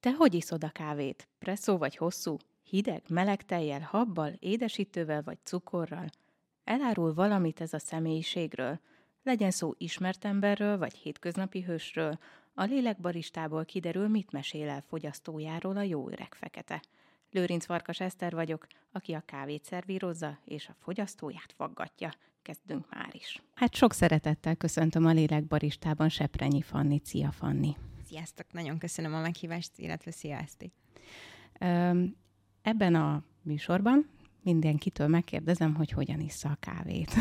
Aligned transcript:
Te 0.00 0.12
hogy 0.12 0.34
iszod 0.34 0.64
a 0.64 0.68
kávét? 0.68 1.28
Presszó 1.38 1.76
vagy 1.76 1.96
hosszú? 1.96 2.36
Hideg, 2.62 3.02
meleg 3.08 3.44
tejjel, 3.44 3.80
habbal, 3.80 4.32
édesítővel 4.38 5.22
vagy 5.22 5.38
cukorral? 5.42 6.06
Elárul 6.64 7.14
valamit 7.14 7.60
ez 7.60 7.72
a 7.72 7.78
személyiségről? 7.78 8.80
Legyen 9.22 9.50
szó 9.50 9.74
ismert 9.78 10.24
emberről 10.24 10.78
vagy 10.78 10.94
hétköznapi 10.94 11.62
hősről, 11.62 12.18
a 12.54 12.64
lélekbaristából 12.64 13.64
kiderül, 13.64 14.08
mit 14.08 14.32
mesél 14.32 14.68
el 14.68 14.84
fogyasztójáról 14.88 15.76
a 15.76 15.82
jó 15.82 16.10
öreg 16.10 16.34
fekete. 16.34 16.82
Lőrinc 17.30 17.66
Varkas 17.66 18.00
Eszter 18.00 18.32
vagyok, 18.32 18.66
aki 18.92 19.12
a 19.12 19.22
kávét 19.26 19.64
szervírozza 19.64 20.38
és 20.44 20.68
a 20.68 20.76
fogyasztóját 20.78 21.54
faggatja. 21.56 22.12
Kezdünk 22.42 22.94
már 22.94 23.10
is. 23.12 23.42
Hát 23.54 23.74
sok 23.74 23.92
szeretettel 23.92 24.56
köszöntöm 24.56 25.06
a 25.06 25.12
lélekbaristában 25.12 26.08
Seprenyi 26.08 26.62
Fanni. 26.62 27.00
Szia 27.04 27.30
Fanni! 27.30 27.76
Sziasztok, 28.08 28.52
nagyon 28.52 28.78
köszönöm 28.78 29.14
a 29.14 29.20
meghívást, 29.20 29.70
illetve 29.76 30.10
szia 30.10 30.36
Eszti. 30.36 30.72
Ebben 32.62 32.94
a 32.94 33.24
műsorban 33.42 34.10
mindenkitől 34.42 35.08
megkérdezem, 35.08 35.74
hogy 35.74 35.90
hogyan 35.90 36.20
issza 36.20 36.48
a 36.48 36.56
kávét. 36.60 37.12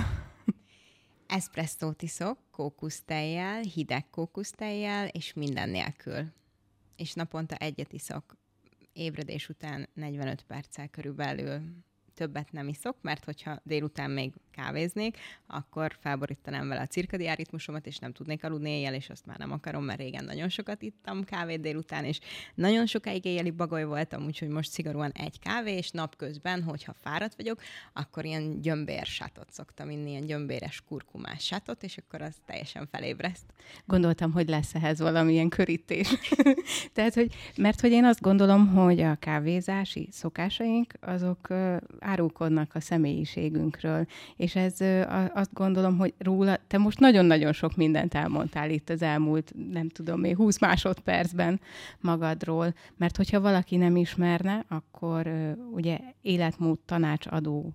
Espresszót 1.27 2.01
iszok, 2.01 2.39
kókusztejjel, 2.51 3.61
hideg 3.61 4.09
kókusztejjel, 4.09 5.07
és 5.07 5.33
minden 5.33 5.69
nélkül. 5.69 6.33
És 6.95 7.13
naponta 7.13 7.55
egyet 7.55 7.93
iszok, 7.93 8.37
ébredés 8.93 9.49
után 9.49 9.89
45 9.93 10.43
perccel 10.43 10.87
körülbelül 10.87 11.61
többet 12.13 12.51
nem 12.51 12.67
iszok, 12.67 12.97
mert 13.01 13.23
hogyha 13.23 13.59
délután 13.63 14.11
még 14.11 14.33
kávéznék, 14.57 15.17
akkor 15.47 15.95
felborítanám 15.99 16.67
vele 16.67 16.81
a 16.81 16.87
cirkadián 16.87 17.35
ritmusomat, 17.35 17.85
és 17.85 17.97
nem 17.97 18.11
tudnék 18.11 18.43
aludni 18.43 18.69
éjjel, 18.69 18.93
és 18.93 19.09
azt 19.09 19.25
már 19.25 19.37
nem 19.37 19.51
akarom, 19.51 19.83
mert 19.83 19.99
régen 19.99 20.25
nagyon 20.25 20.49
sokat 20.49 20.81
ittam 20.81 21.23
kávét 21.23 21.61
délután, 21.61 22.03
és 22.03 22.19
nagyon 22.55 22.85
sokáig 22.85 23.25
éjjeli 23.25 23.51
bagoly 23.51 23.83
voltam, 23.83 24.25
úgyhogy 24.25 24.47
most 24.47 24.71
szigorúan 24.71 25.11
egy 25.11 25.39
kávé, 25.39 25.75
és 25.75 25.91
napközben, 25.91 26.63
hogyha 26.63 26.93
fáradt 27.01 27.35
vagyok, 27.35 27.61
akkor 27.93 28.25
ilyen 28.25 28.61
gyömbér 28.61 29.05
sátot 29.05 29.51
szoktam 29.51 29.89
inni, 29.89 30.09
ilyen 30.09 30.25
gyömbéres 30.25 30.83
kurkumás 30.87 31.43
sátot, 31.43 31.83
és 31.83 31.97
akkor 31.97 32.21
az 32.21 32.35
teljesen 32.45 32.87
felébreszt. 32.91 33.45
Gondoltam, 33.85 34.31
hogy 34.31 34.47
lesz 34.47 34.75
ehhez 34.75 34.99
valamilyen 34.99 35.49
körítés. 35.49 36.09
Tehát, 36.93 37.13
hogy, 37.13 37.33
mert 37.57 37.81
hogy 37.81 37.91
én 37.91 38.05
azt 38.05 38.21
gondolom, 38.21 38.67
hogy 38.67 39.01
a 39.01 39.15
kávézási 39.15 40.07
szokásaink, 40.11 40.93
azok 40.99 41.47
árulkodnak 41.99 42.75
a 42.75 42.79
személyiségünkről, 42.79 44.05
és 44.35 44.46
ez 44.55 44.75
azt 45.33 45.53
gondolom, 45.53 45.97
hogy 45.97 46.13
róla, 46.17 46.57
te 46.67 46.77
most 46.77 46.99
nagyon-nagyon 46.99 47.53
sok 47.53 47.75
mindent 47.75 48.13
elmondtál 48.13 48.69
itt 48.69 48.89
az 48.89 49.01
elmúlt, 49.01 49.53
nem 49.71 49.89
tudom, 49.89 50.19
még 50.19 50.35
20 50.35 50.59
másodpercben 50.59 51.59
magadról, 51.99 52.73
mert 52.97 53.17
hogyha 53.17 53.41
valaki 53.41 53.75
nem 53.75 53.95
ismerne, 53.95 54.65
akkor 54.67 55.31
ugye 55.71 55.99
életmód 56.21 56.79
tanácsadó 56.79 57.73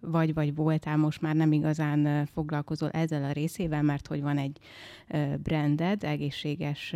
vagy, 0.00 0.34
vagy 0.34 0.54
voltál, 0.54 0.96
most 0.96 1.20
már 1.20 1.34
nem 1.34 1.52
igazán 1.52 2.26
foglalkozol 2.26 2.90
ezzel 2.90 3.24
a 3.24 3.32
részével, 3.32 3.82
mert 3.82 4.06
hogy 4.06 4.22
van 4.22 4.38
egy 4.38 4.58
branded, 5.42 6.04
egészséges 6.04 6.94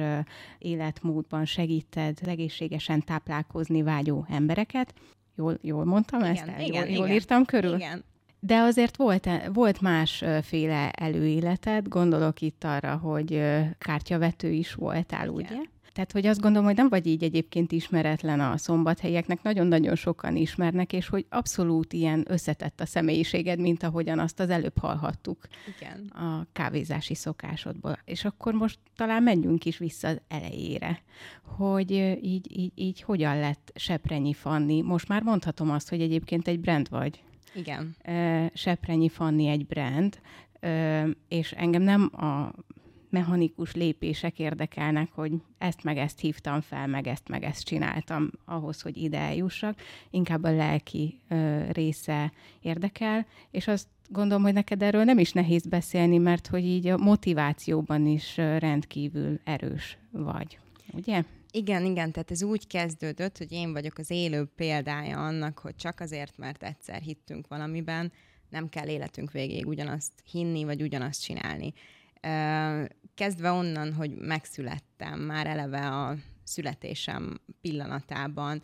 életmódban 0.58 1.44
segíted 1.44 2.18
egészségesen 2.24 3.04
táplálkozni 3.04 3.82
vágyó 3.82 4.26
embereket, 4.28 4.94
Jól, 5.36 5.58
jól 5.62 5.84
mondtam 5.84 6.20
igen, 6.20 6.30
ezt? 6.30 6.44
Igen, 6.46 6.60
jól, 6.60 6.84
igen. 6.84 6.88
jól 6.88 7.08
írtam 7.08 7.44
körül? 7.44 7.74
Igen. 7.74 8.04
De 8.46 8.58
azért 8.58 8.96
volt, 8.96 9.28
volt 9.52 9.80
másféle 9.80 10.90
előéleted, 10.90 11.88
gondolok 11.88 12.40
itt 12.40 12.64
arra, 12.64 12.96
hogy 12.96 13.42
kártyavető 13.78 14.50
is 14.50 14.74
voltál, 14.74 15.28
ugye? 15.28 15.56
Tehát, 15.92 16.12
hogy 16.12 16.26
azt 16.26 16.40
gondolom, 16.40 16.66
hogy 16.66 16.76
nem 16.76 16.88
vagy 16.88 17.06
így 17.06 17.22
egyébként 17.22 17.72
ismeretlen 17.72 18.40
a 18.40 18.56
szombathelyeknek, 18.56 19.42
nagyon-nagyon 19.42 19.94
sokan 19.94 20.36
ismernek, 20.36 20.92
és 20.92 21.08
hogy 21.08 21.26
abszolút 21.28 21.92
ilyen 21.92 22.24
összetett 22.28 22.80
a 22.80 22.86
személyiséged, 22.86 23.58
mint 23.58 23.82
ahogyan 23.82 24.18
azt 24.18 24.40
az 24.40 24.50
előbb 24.50 24.78
hallhattuk 24.78 25.46
Igen. 25.76 26.06
a 26.06 26.46
kávézási 26.52 27.14
szokásodból. 27.14 27.98
És 28.04 28.24
akkor 28.24 28.54
most 28.54 28.78
talán 28.96 29.22
menjünk 29.22 29.64
is 29.64 29.78
vissza 29.78 30.08
az 30.08 30.20
elejére, 30.28 31.02
hogy 31.42 31.90
így, 32.22 32.58
így, 32.58 32.72
így 32.74 33.02
hogyan 33.02 33.38
lett 33.38 33.72
Seprenyi 33.74 34.32
Fanni. 34.32 34.82
Most 34.82 35.08
már 35.08 35.22
mondhatom 35.22 35.70
azt, 35.70 35.88
hogy 35.88 36.00
egyébként 36.00 36.48
egy 36.48 36.60
brand 36.60 36.88
vagy. 36.90 37.22
Igen. 37.56 37.96
Seprenyi 38.54 39.08
Fanni 39.08 39.46
egy 39.46 39.66
brand, 39.66 40.20
és 41.28 41.52
engem 41.52 41.82
nem 41.82 42.10
a 42.14 42.52
mechanikus 43.10 43.74
lépések 43.74 44.38
érdekelnek, 44.38 45.08
hogy 45.12 45.32
ezt 45.58 45.84
meg 45.84 45.98
ezt 45.98 46.20
hívtam 46.20 46.60
fel, 46.60 46.86
meg 46.86 47.06
ezt 47.06 47.28
meg 47.28 47.44
ezt 47.44 47.64
csináltam 47.64 48.30
ahhoz, 48.44 48.80
hogy 48.80 48.96
ide 48.96 49.18
eljussak. 49.18 49.80
Inkább 50.10 50.44
a 50.44 50.50
lelki 50.50 51.18
része 51.70 52.32
érdekel, 52.60 53.26
és 53.50 53.68
azt 53.68 53.86
gondolom, 54.08 54.42
hogy 54.42 54.52
neked 54.52 54.82
erről 54.82 55.04
nem 55.04 55.18
is 55.18 55.32
nehéz 55.32 55.66
beszélni, 55.66 56.18
mert 56.18 56.46
hogy 56.46 56.64
így 56.64 56.86
a 56.86 56.96
motivációban 56.96 58.06
is 58.06 58.36
rendkívül 58.36 59.40
erős 59.44 59.98
vagy, 60.10 60.58
ugye? 60.92 61.24
Igen, 61.50 61.84
igen, 61.84 62.12
tehát 62.12 62.30
ez 62.30 62.42
úgy 62.42 62.66
kezdődött, 62.66 63.38
hogy 63.38 63.52
én 63.52 63.72
vagyok 63.72 63.98
az 63.98 64.10
élő 64.10 64.44
példája 64.44 65.26
annak, 65.26 65.58
hogy 65.58 65.76
csak 65.76 66.00
azért, 66.00 66.36
mert 66.36 66.62
egyszer 66.62 67.00
hittünk 67.00 67.48
valamiben, 67.48 68.12
nem 68.48 68.68
kell 68.68 68.88
életünk 68.88 69.30
végéig 69.30 69.66
ugyanazt 69.66 70.12
hinni, 70.30 70.64
vagy 70.64 70.82
ugyanazt 70.82 71.22
csinálni. 71.22 71.72
Kezdve 73.14 73.50
onnan, 73.50 73.92
hogy 73.92 74.14
megszülettem, 74.14 75.20
már 75.20 75.46
eleve 75.46 75.88
a 75.88 76.16
születésem 76.44 77.40
pillanatában 77.60 78.62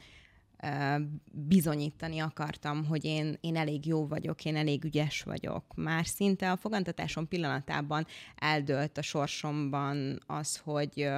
bizonyítani 1.33 2.19
akartam, 2.19 2.85
hogy 2.85 3.05
én, 3.05 3.37
én 3.41 3.57
elég 3.57 3.87
jó 3.87 4.07
vagyok, 4.07 4.45
én 4.45 4.57
elég 4.57 4.85
ügyes 4.85 5.23
vagyok. 5.23 5.75
Már 5.75 6.07
szinte 6.07 6.51
a 6.51 6.57
fogantatásom 6.57 7.29
pillanatában 7.29 8.07
eldőlt 8.37 8.99
a 8.99 9.03
sorsomban 9.03 10.23
az, 10.27 10.57
hogy, 10.57 11.09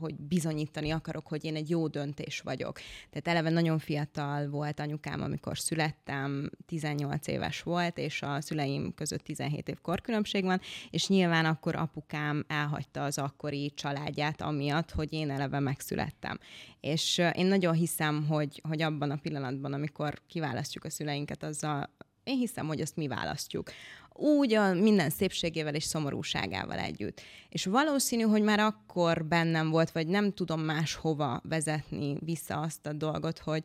hogy 0.00 0.14
bizonyítani 0.14 0.90
akarok, 0.90 1.26
hogy 1.26 1.44
én 1.44 1.56
egy 1.56 1.70
jó 1.70 1.86
döntés 1.86 2.40
vagyok. 2.40 2.78
Tehát 3.10 3.28
eleve 3.28 3.50
nagyon 3.50 3.78
fiatal 3.78 4.48
volt 4.48 4.80
anyukám, 4.80 5.22
amikor 5.22 5.58
születtem, 5.58 6.50
18 6.66 7.26
éves 7.26 7.62
volt, 7.62 7.98
és 7.98 8.22
a 8.22 8.40
szüleim 8.40 8.94
között 8.94 9.22
17 9.22 9.68
év 9.68 9.80
korkülönbség 9.80 10.44
van, 10.44 10.60
és 10.90 11.08
nyilván 11.08 11.44
akkor 11.44 11.76
apukám 11.76 12.44
elhagyta 12.48 13.04
az 13.04 13.18
akkori 13.18 13.72
családját, 13.74 14.40
amiatt, 14.40 14.90
hogy 14.90 15.12
én 15.12 15.30
eleve 15.30 15.58
megszülettem. 15.58 16.38
És 16.80 17.22
én 17.34 17.46
nagyon 17.46 17.74
hiszem, 17.74 18.26
hogy, 18.26 18.60
hogy 18.68 18.82
abban 18.82 19.10
a 19.10 19.16
pillanatban, 19.16 19.72
amikor 19.72 20.20
kiválasztjuk 20.26 20.84
a 20.84 20.90
szüleinket, 20.90 21.42
azzal 21.42 21.94
én 22.26 22.36
hiszem, 22.36 22.66
hogy 22.66 22.80
azt 22.80 22.96
mi 22.96 23.08
választjuk 23.08 23.70
úgy 24.18 24.54
a 24.54 24.74
minden 24.74 25.10
szépségével 25.10 25.74
és 25.74 25.84
szomorúságával 25.84 26.78
együtt. 26.78 27.20
És 27.48 27.64
valószínű, 27.64 28.22
hogy 28.22 28.42
már 28.42 28.58
akkor 28.58 29.24
bennem 29.24 29.70
volt, 29.70 29.90
vagy 29.90 30.06
nem 30.06 30.32
tudom 30.32 30.60
máshova 30.60 31.40
vezetni 31.44 32.16
vissza 32.20 32.60
azt 32.60 32.86
a 32.86 32.92
dolgot, 32.92 33.38
hogy 33.38 33.62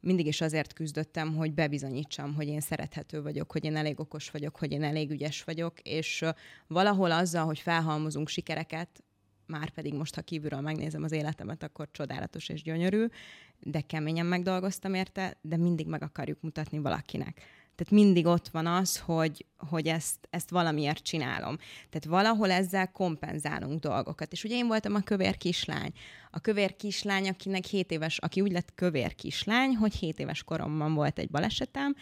mindig 0.00 0.26
is 0.26 0.40
azért 0.40 0.72
küzdöttem, 0.72 1.34
hogy 1.34 1.52
bebizonyítsam, 1.52 2.34
hogy 2.34 2.48
én 2.48 2.60
szerethető 2.60 3.22
vagyok, 3.22 3.52
hogy 3.52 3.64
én 3.64 3.76
elég 3.76 4.00
okos 4.00 4.30
vagyok, 4.30 4.56
hogy 4.56 4.72
én 4.72 4.82
elég 4.82 5.10
ügyes 5.10 5.44
vagyok, 5.44 5.80
és 5.80 6.24
valahol 6.66 7.10
azzal, 7.10 7.44
hogy 7.44 7.58
felhalmozunk 7.58 8.28
sikereket, 8.28 9.02
már 9.46 9.70
pedig 9.70 9.94
most, 9.94 10.14
ha 10.14 10.20
kívülről 10.20 10.60
megnézem 10.60 11.02
az 11.02 11.12
életemet, 11.12 11.62
akkor 11.62 11.88
csodálatos 11.92 12.48
és 12.48 12.62
gyönyörű, 12.62 13.06
de 13.60 13.80
keményen 13.80 14.26
megdolgoztam 14.26 14.94
érte, 14.94 15.36
de 15.40 15.56
mindig 15.56 15.86
meg 15.86 16.02
akarjuk 16.02 16.40
mutatni 16.40 16.78
valakinek. 16.78 17.40
Tehát 17.80 18.04
mindig 18.04 18.26
ott 18.26 18.48
van 18.48 18.66
az, 18.66 18.98
hogy, 18.98 19.46
hogy 19.56 19.86
ezt, 19.86 20.28
ezt 20.30 20.50
valamiért 20.50 21.02
csinálom. 21.02 21.56
Tehát 21.90 22.04
valahol 22.04 22.50
ezzel 22.50 22.90
kompenzálunk 22.90 23.80
dolgokat. 23.80 24.32
És 24.32 24.44
ugye 24.44 24.56
én 24.56 24.66
voltam 24.66 24.94
a 24.94 25.00
kövér 25.00 25.36
kislány. 25.36 25.92
A 26.30 26.40
kövér 26.40 26.76
kislány, 26.76 27.28
akinek 27.28 27.64
7 27.64 27.90
éves, 27.90 28.18
aki 28.18 28.40
úgy 28.40 28.52
lett 28.52 28.74
kövér 28.74 29.14
kislány, 29.14 29.76
hogy 29.76 29.94
7 29.94 30.18
éves 30.18 30.42
koromban 30.42 30.94
volt 30.94 31.18
egy 31.18 31.30
balesetem, 31.30 31.94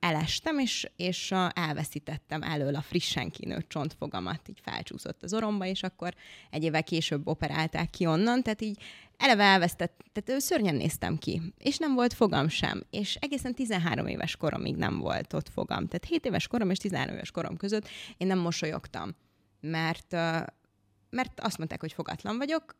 elestem, 0.00 0.58
és, 0.58 0.90
és 0.96 1.34
elveszítettem 1.52 2.42
elől 2.42 2.74
a 2.74 2.82
frissen 2.82 3.30
kinőtt 3.30 3.68
csontfogamat, 3.68 4.48
így 4.48 4.60
felcsúszott 4.62 5.22
az 5.22 5.34
oromba, 5.34 5.66
és 5.66 5.82
akkor 5.82 6.14
egy 6.50 6.62
évvel 6.62 6.84
később 6.84 7.26
operálták 7.26 7.90
ki 7.90 8.06
onnan, 8.06 8.42
tehát 8.42 8.62
így 8.62 8.82
eleve 9.16 9.42
elvesztett, 9.42 10.04
tehát 10.12 10.40
szörnyen 10.40 10.74
néztem 10.74 11.16
ki, 11.16 11.54
és 11.58 11.78
nem 11.78 11.94
volt 11.94 12.12
fogam 12.12 12.48
sem, 12.48 12.82
és 12.90 13.14
egészen 13.14 13.54
13 13.54 14.06
éves 14.06 14.36
koromig 14.36 14.76
nem 14.76 14.98
volt 14.98 15.32
ott 15.32 15.48
fogam. 15.48 15.86
Tehát 15.86 16.04
7 16.04 16.26
éves 16.26 16.46
korom 16.46 16.70
és 16.70 16.78
13 16.78 17.14
éves 17.14 17.30
korom 17.30 17.56
között 17.56 17.88
én 18.16 18.26
nem 18.26 18.38
mosolyogtam, 18.38 19.16
mert, 19.60 20.12
mert 21.10 21.40
azt 21.40 21.58
mondták, 21.58 21.80
hogy 21.80 21.92
fogatlan 21.92 22.36
vagyok, 22.36 22.76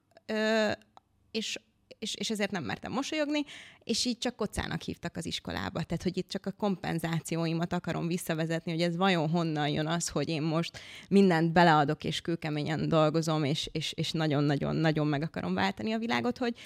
és 1.30 1.58
és, 1.98 2.14
és 2.14 2.30
ezért 2.30 2.50
nem 2.50 2.64
mertem 2.64 2.92
mosolyogni, 2.92 3.44
és 3.84 4.04
így 4.04 4.18
csak 4.18 4.36
kocának 4.36 4.82
hívtak 4.82 5.16
az 5.16 5.26
iskolába. 5.26 5.82
Tehát, 5.82 6.02
hogy 6.02 6.16
itt 6.16 6.28
csak 6.28 6.46
a 6.46 6.52
kompenzációimat 6.52 7.72
akarom 7.72 8.06
visszavezetni, 8.06 8.72
hogy 8.72 8.80
ez 8.80 8.96
vajon 8.96 9.30
honnan 9.30 9.68
jön 9.68 9.86
az, 9.86 10.08
hogy 10.08 10.28
én 10.28 10.42
most 10.42 10.78
mindent 11.08 11.52
beleadok, 11.52 12.04
és 12.04 12.20
kőkeményen 12.20 12.88
dolgozom, 12.88 13.44
és, 13.44 13.68
és, 13.72 13.92
és 13.92 14.12
nagyon-nagyon-nagyon 14.12 15.06
meg 15.06 15.22
akarom 15.22 15.54
váltani 15.54 15.92
a 15.92 15.98
világot, 15.98 16.38
hogy, 16.38 16.56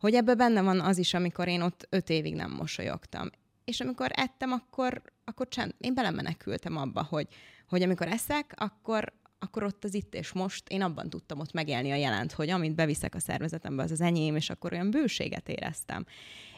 hogy 0.00 0.14
ebben 0.14 0.36
benne 0.36 0.62
van 0.62 0.80
az 0.80 0.98
is, 0.98 1.14
amikor 1.14 1.48
én 1.48 1.60
ott 1.60 1.86
öt 1.90 2.10
évig 2.10 2.34
nem 2.34 2.50
mosolyogtam. 2.50 3.30
És 3.64 3.80
amikor 3.80 4.10
ettem, 4.14 4.52
akkor, 4.52 5.02
akkor 5.24 5.48
csend, 5.48 5.74
én 5.78 5.94
belemenekültem 5.94 6.76
abba, 6.76 7.02
hogy, 7.02 7.26
hogy 7.68 7.82
amikor 7.82 8.06
eszek, 8.06 8.54
akkor, 8.56 9.12
akkor 9.38 9.62
ott 9.62 9.84
az 9.84 9.94
itt 9.94 10.14
és 10.14 10.32
most, 10.32 10.68
én 10.68 10.82
abban 10.82 11.10
tudtam 11.10 11.38
ott 11.40 11.52
megélni 11.52 11.90
a 11.90 11.94
jelent, 11.94 12.32
hogy 12.32 12.50
amit 12.50 12.74
beviszek 12.74 13.14
a 13.14 13.20
szervezetembe, 13.20 13.82
az 13.82 13.90
az 13.90 14.00
enyém, 14.00 14.36
és 14.36 14.50
akkor 14.50 14.72
olyan 14.72 14.90
bőséget 14.90 15.48
éreztem. 15.48 16.04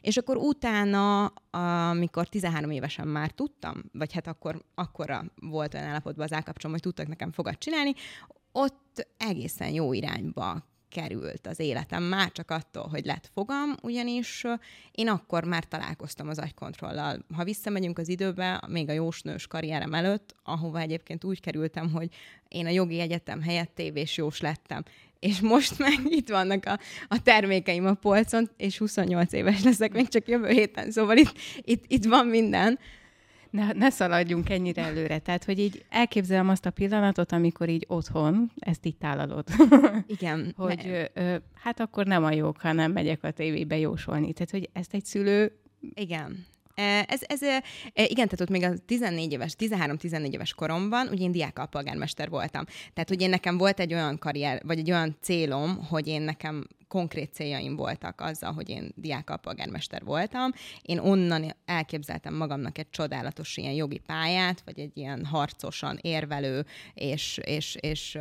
És 0.00 0.16
akkor 0.16 0.36
utána, 0.36 1.26
amikor 1.90 2.28
13 2.28 2.70
évesen 2.70 3.08
már 3.08 3.30
tudtam, 3.30 3.82
vagy 3.92 4.12
hát 4.12 4.26
akkor 4.26 4.64
akkora 4.74 5.24
volt 5.40 5.74
olyan 5.74 5.86
állapotban 5.86 6.24
az 6.24 6.32
állkapcsolom, 6.32 6.72
hogy 6.72 6.84
tudtak 6.84 7.08
nekem 7.08 7.32
fogat 7.32 7.58
csinálni, 7.58 7.92
ott 8.52 9.06
egészen 9.16 9.68
jó 9.68 9.92
irányba 9.92 10.68
került 10.90 11.46
az 11.46 11.60
életem, 11.60 12.02
már 12.02 12.32
csak 12.32 12.50
attól, 12.50 12.88
hogy 12.88 13.04
lett 13.04 13.30
fogam, 13.34 13.74
ugyanis 13.82 14.44
én 14.90 15.08
akkor 15.08 15.44
már 15.44 15.64
találkoztam 15.64 16.28
az 16.28 16.38
agykontrollal. 16.38 17.24
Ha 17.34 17.44
visszamegyünk 17.44 17.98
az 17.98 18.08
időbe, 18.08 18.62
még 18.68 18.88
a 18.88 18.92
jósnős 18.92 19.46
karrierem 19.46 19.94
előtt, 19.94 20.34
ahova 20.42 20.80
egyébként 20.80 21.24
úgy 21.24 21.40
kerültem, 21.40 21.90
hogy 21.90 22.08
én 22.48 22.66
a 22.66 22.70
jogi 22.70 23.00
egyetem 23.00 23.42
helyett 23.42 23.74
tévés 23.74 24.16
jós 24.16 24.40
lettem. 24.40 24.82
És 25.18 25.40
most 25.40 25.78
meg 25.88 25.98
itt 26.04 26.28
vannak 26.28 26.66
a, 26.66 26.78
a 27.08 27.22
termékeim 27.22 27.86
a 27.86 27.94
polcon, 27.94 28.50
és 28.56 28.78
28 28.78 29.32
éves 29.32 29.62
leszek 29.62 29.92
még 29.92 30.08
csak 30.08 30.28
jövő 30.28 30.48
héten, 30.48 30.90
szóval 30.90 31.16
itt, 31.16 31.32
itt, 31.62 31.84
itt 31.86 32.04
van 32.04 32.26
minden 32.26 32.78
ne, 33.50 33.72
ne 33.72 33.90
szaladjunk 33.90 34.50
ennyire 34.50 34.82
előre. 34.82 35.18
Tehát, 35.18 35.44
hogy 35.44 35.58
így 35.58 35.84
elképzelem 35.88 36.48
azt 36.48 36.66
a 36.66 36.70
pillanatot, 36.70 37.32
amikor 37.32 37.68
így 37.68 37.84
otthon 37.88 38.50
ezt 38.58 38.86
így 38.86 38.96
tálalod. 38.96 39.46
Igen. 40.06 40.52
hogy 40.56 40.86
ö, 40.86 41.04
ö, 41.14 41.36
hát 41.54 41.80
akkor 41.80 42.06
nem 42.06 42.24
a 42.24 42.32
jók, 42.32 42.60
hanem 42.60 42.92
megyek 42.92 43.24
a 43.24 43.30
tévébe 43.30 43.78
jósolni. 43.78 44.32
Tehát, 44.32 44.50
hogy 44.50 44.68
ezt 44.72 44.94
egy 44.94 45.04
szülő... 45.04 45.52
Igen. 45.94 46.46
Ez, 47.06 47.20
ez, 47.26 47.40
igen, 47.94 48.28
tehát 48.28 48.40
ott 48.40 48.50
még 48.50 48.62
a 48.62 48.72
14 48.86 49.32
éves, 49.32 49.54
13-14 49.58 50.32
éves 50.32 50.54
koromban, 50.54 51.08
ugye 51.08 51.24
én 51.24 51.32
diákalpolgármester 51.32 52.28
voltam. 52.28 52.64
Tehát, 52.92 53.08
hogy 53.08 53.20
én 53.20 53.30
nekem 53.30 53.58
volt 53.58 53.80
egy 53.80 53.94
olyan 53.94 54.18
karrier, 54.18 54.62
vagy 54.64 54.78
egy 54.78 54.90
olyan 54.90 55.16
célom, 55.20 55.84
hogy 55.88 56.06
én 56.06 56.22
nekem 56.22 56.66
konkrét 56.90 57.32
céljaim 57.32 57.76
voltak 57.76 58.20
azzal, 58.20 58.52
hogy 58.52 58.68
én 58.68 58.92
diákalpolgármester 58.94 60.04
voltam. 60.04 60.50
Én 60.82 60.98
onnan 60.98 61.54
elképzeltem 61.64 62.34
magamnak 62.34 62.78
egy 62.78 62.90
csodálatos 62.90 63.56
ilyen 63.56 63.72
jogi 63.72 63.98
pályát, 63.98 64.62
vagy 64.64 64.78
egy 64.78 64.96
ilyen 64.96 65.24
harcosan 65.24 65.98
érvelő 66.00 66.66
és, 66.94 67.40
és, 67.44 67.76
és 67.80 68.18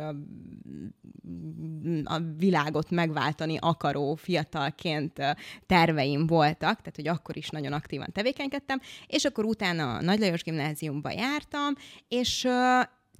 a 2.04 2.18
világot 2.36 2.90
megváltani 2.90 3.56
akaró 3.60 4.14
fiatalként 4.14 5.18
terveim 5.66 6.26
voltak, 6.26 6.76
tehát 6.76 6.96
hogy 6.96 7.08
akkor 7.08 7.36
is 7.36 7.48
nagyon 7.48 7.72
aktívan 7.72 8.12
tevékenykedtem, 8.12 8.80
és 9.06 9.24
akkor 9.24 9.44
utána 9.44 9.94
a 9.94 10.02
Nagy 10.02 10.18
Lajos 10.18 10.42
gimnáziumba 10.42 11.10
jártam, 11.10 11.74
és 12.08 12.48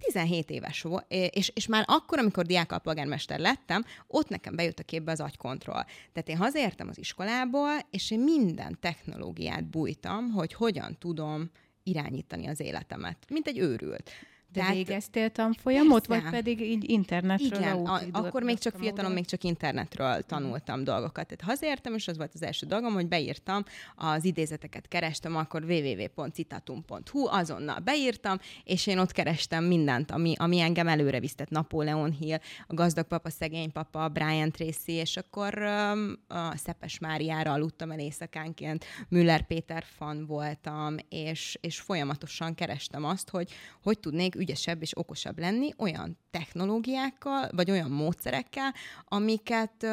17 0.05 0.50
éves 0.50 0.82
volt, 0.82 1.05
és, 1.08 1.50
és 1.55 1.67
már 1.67 1.85
akkor, 1.87 2.19
amikor 2.19 2.47
diákalpolgármester 2.47 3.38
lettem, 3.38 3.85
ott 4.06 4.29
nekem 4.29 4.56
bejött 4.56 4.79
a 4.79 4.82
képbe 4.82 5.12
az 5.12 5.20
agykontroll. 5.20 5.85
Tehát 6.12 6.29
én 6.29 6.37
hazaértem 6.37 6.88
az 6.88 6.99
iskolából, 6.99 7.79
és 7.91 8.11
én 8.11 8.20
minden 8.20 8.79
technológiát 8.81 9.64
bújtam, 9.64 10.31
hogy 10.31 10.52
hogyan 10.52 10.97
tudom 10.99 11.50
irányítani 11.82 12.47
az 12.47 12.61
életemet, 12.61 13.19
mint 13.29 13.47
egy 13.47 13.58
őrült. 13.58 14.11
De 14.52 14.61
Tehát, 14.61 14.75
végeztél 14.75 15.31
tanfolyamot, 15.31 16.06
vagy 16.06 16.23
pedig 16.31 16.61
így 16.61 16.91
internetről? 16.91 17.61
Igen, 17.61 17.87
a, 17.87 18.00
akkor 18.12 18.43
még 18.43 18.58
csak 18.58 18.75
fiatalon, 18.79 19.12
még 19.12 19.26
csak 19.26 19.44
internetről 19.44 20.23
tanultam 20.23 20.85
dolgokat. 20.85 21.26
Tehát 21.26 21.41
hazértem, 21.41 21.94
és 21.94 22.08
az 22.08 22.17
volt 22.17 22.31
az 22.35 22.43
első 22.43 22.67
dolgom, 22.67 22.93
hogy 22.93 23.08
beírtam, 23.08 23.64
az 23.97 24.25
idézeteket 24.25 24.88
kerestem, 24.88 25.37
akkor 25.37 25.62
www.citatum.hu, 25.62 27.26
azonnal 27.26 27.79
beírtam, 27.79 28.38
és 28.64 28.87
én 28.87 28.99
ott 28.99 29.12
kerestem 29.12 29.64
mindent, 29.64 30.11
ami, 30.11 30.35
ami 30.37 30.61
engem 30.61 30.88
előre 30.88 31.20
visztett. 31.20 31.49
Napóleon 31.49 32.11
Hill, 32.12 32.38
a 32.67 32.75
gazdag 32.75 33.06
papa, 33.06 33.31
szegény 33.31 33.73
papa, 33.73 34.08
Brian 34.08 34.50
Tracy, 34.50 34.93
és 34.93 35.17
akkor 35.17 35.58
um, 35.58 36.19
a 36.29 36.56
Szepes 36.56 36.99
Máriára 36.99 37.52
aludtam 37.52 37.91
el 37.91 37.99
éjszakánként, 37.99 38.85
Müller 39.08 39.47
Péter 39.47 39.85
fan 39.97 40.26
voltam, 40.26 40.94
és, 41.08 41.58
és 41.61 41.81
folyamatosan 41.81 42.55
kerestem 42.55 43.05
azt, 43.05 43.31
hogy 43.31 43.50
hogy 43.82 43.99
tudnék 43.99 44.35
ügyesebb 44.41 44.83
és 44.83 44.97
okosabb 44.97 45.39
lenni 45.39 45.71
olyan 45.79 46.19
technológiákkal, 46.31 47.49
vagy 47.53 47.71
olyan 47.71 47.91
módszerekkel, 47.91 48.75
amiket 49.05 49.87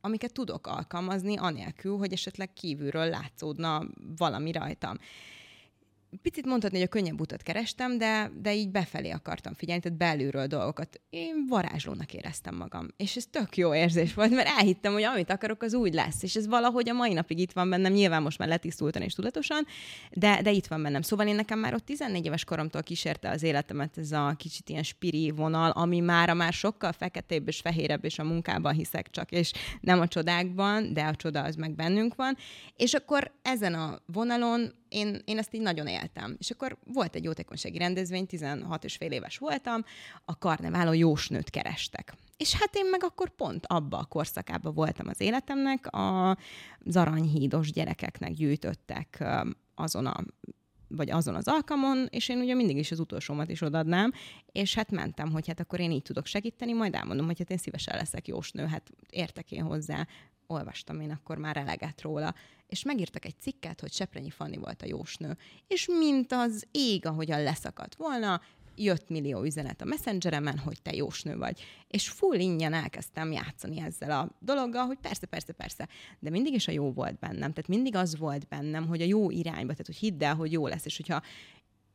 amiket 0.00 0.32
tudok 0.32 0.66
alkalmazni, 0.66 1.36
anélkül, 1.36 1.96
hogy 1.96 2.12
esetleg 2.12 2.52
kívülről 2.52 3.08
látszódna 3.08 3.82
valami 4.16 4.52
rajtam 4.52 4.96
picit 6.22 6.46
mondhatni, 6.46 6.78
hogy 6.78 6.86
a 6.86 6.90
könnyebb 6.90 7.20
utat 7.20 7.42
kerestem, 7.42 7.98
de, 7.98 8.30
de 8.42 8.54
így 8.54 8.68
befelé 8.68 9.10
akartam 9.10 9.54
figyelni, 9.54 9.82
tehát 9.82 9.98
belülről 9.98 10.46
dolgokat. 10.46 11.00
Én 11.10 11.46
varázslónak 11.48 12.14
éreztem 12.14 12.54
magam. 12.54 12.88
És 12.96 13.16
ez 13.16 13.26
tök 13.30 13.56
jó 13.56 13.74
érzés 13.74 14.14
volt, 14.14 14.30
mert 14.30 14.48
elhittem, 14.48 14.92
hogy 14.92 15.02
amit 15.02 15.30
akarok, 15.30 15.62
az 15.62 15.74
úgy 15.74 15.94
lesz. 15.94 16.22
És 16.22 16.36
ez 16.36 16.46
valahogy 16.46 16.88
a 16.88 16.92
mai 16.92 17.12
napig 17.12 17.38
itt 17.38 17.52
van 17.52 17.70
bennem, 17.70 17.92
nyilván 17.92 18.22
most 18.22 18.38
már 18.38 18.48
letisztultan 18.48 19.02
és 19.02 19.14
tudatosan, 19.14 19.66
de, 20.10 20.42
de 20.42 20.50
itt 20.50 20.66
van 20.66 20.82
bennem. 20.82 21.02
Szóval 21.02 21.26
én 21.26 21.34
nekem 21.34 21.58
már 21.58 21.74
ott 21.74 21.84
14 21.84 22.26
éves 22.26 22.44
koromtól 22.44 22.82
kísérte 22.82 23.30
az 23.30 23.42
életemet 23.42 23.98
ez 23.98 24.12
a 24.12 24.34
kicsit 24.36 24.68
ilyen 24.68 24.82
spiri 24.82 25.30
vonal, 25.30 25.70
ami 25.70 26.00
már 26.00 26.32
már 26.32 26.52
sokkal 26.52 26.92
feketébb 26.92 27.48
és 27.48 27.60
fehérebb, 27.60 28.04
és 28.04 28.18
a 28.18 28.24
munkában 28.24 28.72
hiszek 28.72 29.10
csak, 29.10 29.30
és 29.30 29.52
nem 29.80 30.00
a 30.00 30.08
csodákban, 30.08 30.92
de 30.92 31.02
a 31.02 31.14
csoda 31.14 31.42
az 31.42 31.54
meg 31.54 31.74
bennünk 31.74 32.14
van. 32.14 32.36
És 32.76 32.94
akkor 32.94 33.32
ezen 33.42 33.74
a 33.74 33.98
vonalon 34.06 34.72
én, 34.88 35.22
én 35.24 35.38
ezt 35.38 35.54
így 35.54 35.60
nagyon 35.60 35.86
éltem. 35.86 36.36
És 36.38 36.50
akkor 36.50 36.78
volt 36.84 37.14
egy 37.14 37.24
jótékonysági 37.24 37.78
rendezvény, 37.78 38.26
16 38.26 38.84
és 38.84 38.96
fél 38.96 39.12
éves 39.12 39.38
voltam, 39.38 39.84
a 40.24 40.38
karneválon 40.38 40.96
jósnőt 40.96 41.50
kerestek. 41.50 42.14
És 42.36 42.54
hát 42.54 42.76
én 42.76 42.86
meg 42.90 43.04
akkor 43.04 43.30
pont 43.30 43.66
abba 43.66 43.98
a 43.98 44.04
korszakában 44.04 44.74
voltam 44.74 45.08
az 45.08 45.20
életemnek, 45.20 45.86
a, 45.86 46.36
aranyhídos 46.92 47.72
gyerekeknek 47.72 48.32
gyűjtöttek 48.32 49.24
azon 49.74 50.06
a 50.06 50.24
vagy 50.88 51.10
azon 51.10 51.34
az 51.34 51.48
alkalmon, 51.48 52.06
és 52.10 52.28
én 52.28 52.38
ugye 52.38 52.54
mindig 52.54 52.76
is 52.76 52.90
az 52.90 53.00
utolsómat 53.00 53.50
is 53.50 53.60
odadnám, 53.60 54.12
és 54.52 54.74
hát 54.74 54.90
mentem, 54.90 55.30
hogy 55.30 55.46
hát 55.46 55.60
akkor 55.60 55.80
én 55.80 55.90
így 55.90 56.02
tudok 56.02 56.26
segíteni, 56.26 56.72
majd 56.72 56.94
elmondom, 56.94 57.26
hogy 57.26 57.38
hát 57.38 57.50
én 57.50 57.56
szívesen 57.56 57.96
leszek 57.96 58.28
jósnő, 58.28 58.64
hát 58.64 58.90
értek 59.10 59.52
én 59.52 59.62
hozzá, 59.62 60.06
olvastam 60.48 61.00
én 61.00 61.10
akkor 61.10 61.38
már 61.38 61.56
eleget 61.56 62.02
róla, 62.02 62.34
és 62.66 62.82
megírtak 62.82 63.24
egy 63.24 63.40
cikket, 63.40 63.80
hogy 63.80 63.92
Seprényi 63.92 64.30
Fanni 64.30 64.56
volt 64.56 64.82
a 64.82 64.86
jósnő. 64.86 65.36
És 65.66 65.86
mint 65.98 66.32
az 66.32 66.66
ég, 66.70 67.06
ahogyan 67.06 67.42
leszakadt 67.42 67.94
volna, 67.94 68.40
jött 68.78 69.08
millió 69.08 69.42
üzenet 69.42 69.80
a 69.80 69.84
messengeremen, 69.84 70.58
hogy 70.58 70.82
te 70.82 70.94
jósnő 70.94 71.36
vagy. 71.36 71.60
És 71.88 72.08
full 72.08 72.38
ingyen 72.38 72.72
elkezdtem 72.72 73.32
játszani 73.32 73.80
ezzel 73.80 74.10
a 74.10 74.30
dologgal, 74.40 74.86
hogy 74.86 74.98
persze, 74.98 75.26
persze, 75.26 75.52
persze. 75.52 75.88
De 76.18 76.30
mindig 76.30 76.52
is 76.52 76.68
a 76.68 76.72
jó 76.72 76.92
volt 76.92 77.18
bennem. 77.18 77.52
Tehát 77.52 77.68
mindig 77.68 77.94
az 77.94 78.18
volt 78.18 78.48
bennem, 78.48 78.86
hogy 78.86 79.00
a 79.00 79.04
jó 79.04 79.30
irányba, 79.30 79.70
tehát 79.72 79.86
hogy 79.86 79.96
hidd 79.96 80.24
el, 80.24 80.34
hogy 80.34 80.52
jó 80.52 80.66
lesz. 80.66 80.84
És 80.84 80.96
hogyha 80.96 81.22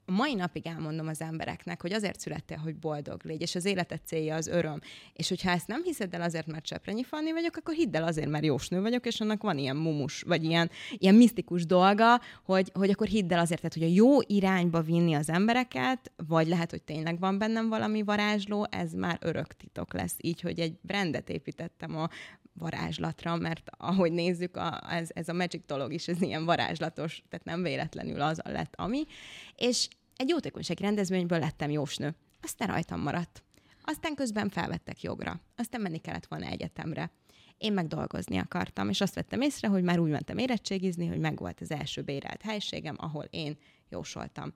mai 0.05 0.33
napig 0.33 0.67
elmondom 0.67 1.07
az 1.07 1.21
embereknek, 1.21 1.81
hogy 1.81 1.93
azért 1.93 2.19
születtél, 2.19 2.57
hogy 2.57 2.75
boldog 2.75 3.21
légy, 3.23 3.41
és 3.41 3.55
az 3.55 3.65
életed 3.65 3.99
célja 4.05 4.35
az 4.35 4.47
öröm. 4.47 4.79
És 5.13 5.29
hogyha 5.29 5.49
ezt 5.49 5.67
nem 5.67 5.83
hiszed 5.83 6.13
el 6.13 6.21
azért, 6.21 6.47
mert 6.47 6.65
Cseprennyi 6.65 7.03
Fanni 7.03 7.31
vagyok, 7.31 7.55
akkor 7.55 7.73
hidd 7.73 7.95
el 7.95 8.03
azért, 8.03 8.29
mert 8.29 8.45
jósnő 8.45 8.81
vagyok, 8.81 9.05
és 9.05 9.21
annak 9.21 9.41
van 9.41 9.57
ilyen 9.57 9.75
mumus, 9.75 10.21
vagy 10.21 10.43
ilyen, 10.43 10.69
ilyen 10.97 11.15
misztikus 11.15 11.65
dolga, 11.65 12.21
hogy, 12.43 12.71
hogy 12.73 12.89
akkor 12.89 13.07
hidd 13.07 13.33
el 13.33 13.39
azért, 13.39 13.61
tehát, 13.61 13.73
hogy 13.73 13.83
a 13.83 14.03
jó 14.03 14.21
irányba 14.21 14.81
vinni 14.81 15.13
az 15.13 15.29
embereket, 15.29 16.11
vagy 16.27 16.47
lehet, 16.47 16.69
hogy 16.69 16.81
tényleg 16.81 17.19
van 17.19 17.37
bennem 17.37 17.69
valami 17.69 18.03
varázsló, 18.03 18.67
ez 18.69 18.93
már 18.93 19.17
örök 19.21 19.53
titok 19.53 19.93
lesz. 19.93 20.15
Így, 20.17 20.41
hogy 20.41 20.59
egy 20.59 20.77
brandet 20.81 21.29
építettem 21.29 21.95
a 21.95 22.09
varázslatra, 22.53 23.35
mert 23.35 23.69
ahogy 23.77 24.11
nézzük, 24.11 24.57
a, 24.57 24.93
ez, 24.93 25.09
ez 25.13 25.29
a 25.29 25.33
magic 25.33 25.65
dolog 25.65 25.93
is, 25.93 26.07
ez 26.07 26.21
ilyen 26.21 26.45
varázslatos, 26.45 27.23
tehát 27.29 27.45
nem 27.45 27.63
véletlenül 27.63 28.21
az 28.21 28.41
lett 28.43 28.73
ami. 28.75 29.03
És 29.55 29.87
egy 30.23 30.29
jótékonysági 30.29 30.83
rendezvényből 30.83 31.39
lettem 31.39 31.69
jósnő. 31.69 32.15
Aztán 32.41 32.67
rajtam 32.67 33.01
maradt. 33.01 33.43
Aztán 33.83 34.15
közben 34.15 34.49
felvettek 34.49 35.01
jogra. 35.01 35.41
Aztán 35.55 35.81
menni 35.81 35.97
kellett 35.97 36.25
volna 36.25 36.45
egyetemre. 36.45 37.11
Én 37.57 37.73
meg 37.73 37.87
dolgozni 37.87 38.37
akartam, 38.37 38.89
és 38.89 39.01
azt 39.01 39.13
vettem 39.13 39.41
észre, 39.41 39.67
hogy 39.67 39.83
már 39.83 39.99
úgy 39.99 40.09
mentem 40.09 40.37
érettségizni, 40.37 41.07
hogy 41.07 41.19
megvolt 41.19 41.61
az 41.61 41.71
első 41.71 42.01
bérelt 42.01 42.41
helységem, 42.41 42.95
ahol 42.99 43.23
én 43.23 43.57
jósoltam. 43.89 44.53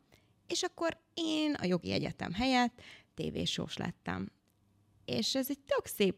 És 0.48 0.62
akkor 0.62 0.98
én 1.14 1.54
a 1.54 1.66
jogi 1.66 1.92
egyetem 1.92 2.34
helyett 2.34 2.82
tévésós 3.14 3.78
lettem. 3.78 4.32
És 5.06 5.36
ez 5.36 5.50
egy 5.50 5.60
tök 5.60 5.86
szép 5.86 6.18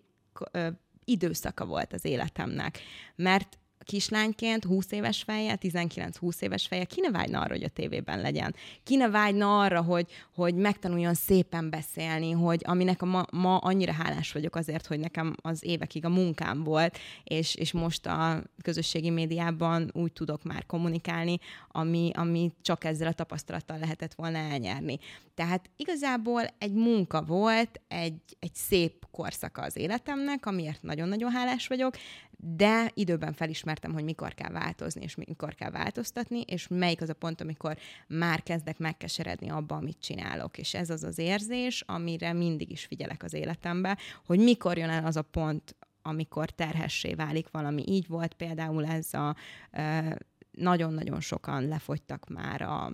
időszaka 1.06 1.66
volt 1.66 1.94
az 1.94 2.06
életemnek. 2.06 2.80
Mert 3.16 3.59
kislányként, 3.90 4.64
20 4.64 4.92
éves 4.92 5.24
feje, 5.24 5.58
19-20 5.62 6.42
éves 6.42 6.68
feje, 6.68 6.84
ki 6.84 7.02
ne 7.02 7.12
vágyna 7.12 7.40
arra, 7.40 7.54
hogy 7.54 7.64
a 7.64 7.70
tévében 7.70 8.22
legyen? 8.22 8.56
Ki 8.84 8.96
ne 8.96 9.10
vágyna 9.10 9.60
arra, 9.60 9.82
hogy, 9.82 10.08
hogy 10.36 10.56
megtanuljon 10.56 11.14
szépen 11.14 11.70
beszélni, 11.70 12.32
hogy 12.32 12.62
aminek 12.66 13.02
a 13.02 13.06
ma, 13.06 13.26
ma 13.32 13.58
annyira 13.58 13.94
hálás 13.94 14.32
vagyok 14.32 14.56
azért, 14.56 14.86
hogy 14.86 15.00
nekem 15.00 15.36
az 15.42 15.66
évekig 15.66 16.06
a 16.06 16.10
munkám 16.10 16.64
volt, 16.64 16.98
és, 17.24 17.56
és 17.56 17.72
most 17.72 18.06
a 18.06 18.44
közösségi 18.62 19.10
médiában 19.10 19.90
úgy 19.94 20.14
tudok 20.14 20.44
már 20.44 20.66
kommunikálni, 20.66 21.40
ami, 21.68 22.12
ami 22.14 22.52
csak 22.62 22.84
ezzel 22.84 23.08
a 23.08 23.14
tapasztalattal 23.14 23.78
lehetett 23.78 24.14
volna 24.14 24.38
elnyerni. 24.38 25.00
Tehát 25.36 25.70
igazából 25.78 26.42
egy 26.58 26.74
munka 26.74 27.22
volt, 27.22 27.82
egy, 27.88 28.22
egy 28.40 28.54
szép 28.54 29.06
korszaka 29.12 29.62
az 29.62 29.78
életemnek, 29.78 30.46
amiért 30.46 30.82
nagyon-nagyon 30.82 31.32
hálás 31.32 31.68
vagyok, 31.68 31.96
de 32.42 32.92
időben 32.94 33.34
felismertem, 33.34 33.94
hogy 33.94 34.04
mikor 34.04 34.34
kell 34.34 34.52
változni, 34.52 35.02
és 35.02 35.16
mikor 35.16 35.56
kell 35.56 35.70
változtatni, 35.70 36.42
és 36.42 36.68
melyik 36.68 37.02
az 37.02 37.10
a 37.10 37.14
pont, 37.14 37.42
amikor 37.42 37.78
már 38.08 38.44
kezdek 38.44 38.78
megkeseredni 38.78 39.50
abba, 39.50 39.76
amit 39.76 40.00
csinálok. 40.00 40.58
És 40.58 40.74
ez 40.74 40.90
az 40.90 41.04
az 41.04 41.18
érzés, 41.18 41.84
amire 41.88 42.34
mindig 42.34 42.72
is 42.72 42.86
figyelek 42.86 43.24
az 43.24 43.34
életembe, 43.34 43.98
hogy 44.26 44.40
mikor 44.40 44.78
jön 44.78 44.90
el 44.90 45.06
az 45.06 45.16
a 45.16 45.22
pont, 45.22 45.76
amikor 46.02 46.50
terhessé 46.50 47.14
válik 47.14 47.50
valami. 47.52 47.84
Így 47.88 48.08
volt 48.08 48.34
például 48.34 48.86
ez 48.86 49.14
a 49.14 49.36
nagyon-nagyon 50.52 51.20
sokan 51.20 51.68
lefogytak 51.68 52.30
már 52.30 52.62
a 52.62 52.92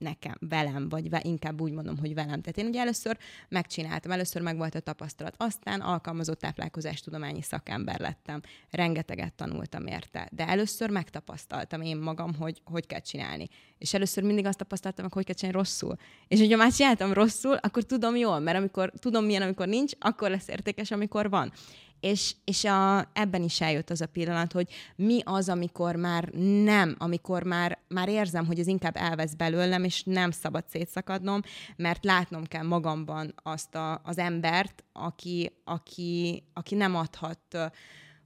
nekem, 0.00 0.36
velem, 0.40 0.88
vagy 0.88 1.10
ve, 1.10 1.20
inkább 1.24 1.60
úgy 1.60 1.72
mondom, 1.72 1.98
hogy 1.98 2.14
velem. 2.14 2.40
Tehát 2.40 2.58
én 2.58 2.66
ugye 2.66 2.80
először 2.80 3.18
megcsináltam, 3.48 4.10
először 4.10 4.42
meg 4.42 4.56
volt 4.56 4.74
a 4.74 4.80
tapasztalat, 4.80 5.34
aztán 5.36 5.80
alkalmazott 5.80 6.38
táplálkozástudományi 6.38 7.42
szakember 7.42 8.00
lettem. 8.00 8.40
Rengeteget 8.70 9.32
tanultam 9.32 9.86
érte, 9.86 10.28
de 10.32 10.48
először 10.48 10.90
megtapasztaltam 10.90 11.82
én 11.82 11.96
magam, 11.96 12.34
hogy 12.34 12.62
hogy 12.64 12.86
kell 12.86 13.00
csinálni. 13.00 13.48
És 13.78 13.94
először 13.94 14.24
mindig 14.24 14.46
azt 14.46 14.58
tapasztaltam, 14.58 15.04
hogy 15.04 15.12
hogy 15.12 15.24
kell 15.24 15.34
csinálni 15.34 15.58
rosszul. 15.58 15.96
És 16.28 16.38
hogyha 16.38 16.56
már 16.56 16.72
csináltam 16.72 17.12
rosszul, 17.12 17.54
akkor 17.54 17.82
tudom 17.82 18.16
jól, 18.16 18.38
mert 18.38 18.56
amikor 18.58 18.92
tudom 18.98 19.24
milyen, 19.24 19.42
amikor 19.42 19.66
nincs, 19.66 19.92
akkor 19.98 20.30
lesz 20.30 20.48
értékes, 20.48 20.90
amikor 20.90 21.30
van. 21.30 21.52
És, 22.00 22.34
és 22.44 22.64
a, 22.64 23.08
ebben 23.12 23.42
is 23.42 23.60
eljött 23.60 23.90
az 23.90 24.00
a 24.00 24.06
pillanat, 24.06 24.52
hogy 24.52 24.68
mi 24.96 25.20
az, 25.24 25.48
amikor 25.48 25.96
már 25.96 26.24
nem, 26.64 26.94
amikor 26.98 27.42
már, 27.42 27.78
már 27.88 28.08
érzem, 28.08 28.46
hogy 28.46 28.58
ez 28.58 28.66
inkább 28.66 28.96
elvesz 28.96 29.34
belőlem, 29.34 29.84
és 29.84 30.02
nem 30.02 30.30
szabad 30.30 30.64
szétszakadnom, 30.68 31.40
mert 31.76 32.04
látnom 32.04 32.44
kell 32.44 32.64
magamban 32.64 33.34
azt 33.42 33.74
a, 33.74 34.00
az 34.04 34.18
embert, 34.18 34.84
aki, 34.92 35.52
aki, 35.64 36.42
aki 36.52 36.74
nem 36.74 36.96
adhat 36.96 37.72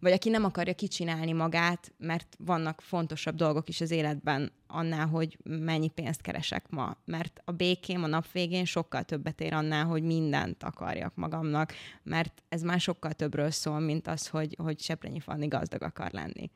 vagy 0.05 0.13
aki 0.13 0.29
nem 0.29 0.45
akarja 0.45 0.75
kicsinálni 0.75 1.33
magát, 1.33 1.93
mert 1.99 2.37
vannak 2.39 2.81
fontosabb 2.81 3.35
dolgok 3.35 3.69
is 3.69 3.81
az 3.81 3.91
életben 3.91 4.53
annál, 4.67 5.07
hogy 5.07 5.39
mennyi 5.45 5.89
pénzt 5.89 6.21
keresek 6.21 6.69
ma. 6.71 6.97
Mert 7.05 7.41
a 7.45 7.53
békém 7.53 8.03
a 8.03 8.07
nap 8.07 8.33
végén 8.33 8.65
sokkal 8.65 9.03
többet 9.03 9.41
ér 9.41 9.53
annál, 9.53 9.85
hogy 9.85 10.03
mindent 10.03 10.63
akarjak 10.63 11.15
magamnak, 11.15 11.73
mert 12.03 12.43
ez 12.49 12.63
már 12.63 12.81
sokkal 12.81 13.13
többről 13.13 13.51
szól, 13.51 13.79
mint 13.79 14.07
az, 14.07 14.29
hogy, 14.29 14.57
hogy 14.63 14.81
Seprényi 14.81 15.21
Fanni 15.21 15.47
gazdag 15.47 15.83
akar 15.83 16.11
lenni. 16.13 16.51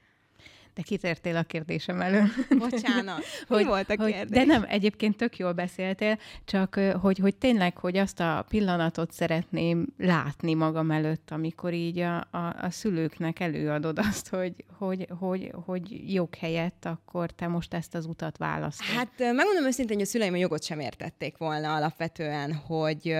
De 0.78 0.84
kitértél 0.84 1.36
a 1.36 1.42
kérdésem 1.42 2.00
elő. 2.00 2.24
Bocsánat, 2.58 3.24
hogy, 3.48 3.58
Mi 3.58 3.64
volt 3.64 3.90
a 3.90 3.96
kérdés? 3.96 4.18
Hogy, 4.18 4.28
de 4.28 4.44
nem, 4.44 4.64
egyébként 4.68 5.16
tök 5.16 5.36
jól 5.36 5.52
beszéltél, 5.52 6.18
csak 6.44 6.80
hogy, 7.00 7.18
hogy 7.18 7.34
tényleg, 7.34 7.76
hogy 7.76 7.96
azt 7.96 8.20
a 8.20 8.44
pillanatot 8.48 9.12
szeretném 9.12 9.86
látni 9.96 10.54
magam 10.54 10.90
előtt, 10.90 11.30
amikor 11.30 11.72
így 11.72 11.98
a, 11.98 12.16
a, 12.16 12.56
a 12.60 12.70
szülőknek 12.70 13.40
előadod 13.40 13.98
azt, 13.98 14.28
hogy, 14.28 14.64
hogy, 14.78 15.06
hogy, 15.18 15.52
hogy 15.64 16.12
jog 16.14 16.34
helyett 16.34 16.84
akkor 16.84 17.30
te 17.30 17.46
most 17.46 17.74
ezt 17.74 17.94
az 17.94 18.06
utat 18.06 18.36
választod. 18.36 18.86
Hát 18.86 19.10
megmondom 19.18 19.64
őszintén, 19.66 19.96
hogy 19.96 20.06
a 20.06 20.08
szüleim 20.08 20.32
a 20.32 20.36
jogot 20.36 20.64
sem 20.64 20.80
értették 20.80 21.36
volna 21.36 21.74
alapvetően, 21.74 22.54
hogy, 22.54 23.14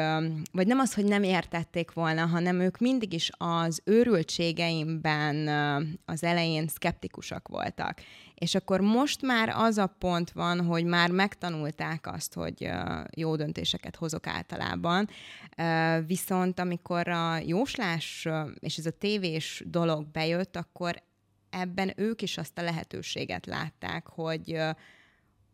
vagy 0.52 0.66
nem 0.66 0.78
az, 0.78 0.94
hogy 0.94 1.04
nem 1.04 1.22
értették 1.22 1.92
volna, 1.92 2.26
hanem 2.26 2.60
ők 2.60 2.78
mindig 2.78 3.12
is 3.12 3.30
az 3.36 3.80
őrültségeimben 3.84 5.48
az 6.04 6.24
elején 6.24 6.68
szkeptikusak 6.68 7.47
voltak. 7.48 8.00
És 8.34 8.54
akkor 8.54 8.80
most 8.80 9.22
már 9.22 9.48
az 9.48 9.78
a 9.78 9.86
pont 9.86 10.30
van, 10.30 10.64
hogy 10.64 10.84
már 10.84 11.10
megtanulták 11.10 12.06
azt, 12.06 12.34
hogy 12.34 12.70
jó 13.16 13.36
döntéseket 13.36 13.96
hozok 13.96 14.26
általában, 14.26 15.08
viszont 16.06 16.58
amikor 16.58 17.08
a 17.08 17.36
jóslás 17.36 18.28
és 18.58 18.76
ez 18.76 18.86
a 18.86 18.90
tévés 18.98 19.62
dolog 19.66 20.06
bejött, 20.06 20.56
akkor 20.56 21.02
ebben 21.50 21.92
ők 21.96 22.22
is 22.22 22.38
azt 22.38 22.58
a 22.58 22.62
lehetőséget 22.62 23.46
látták, 23.46 24.06
hogy 24.06 24.60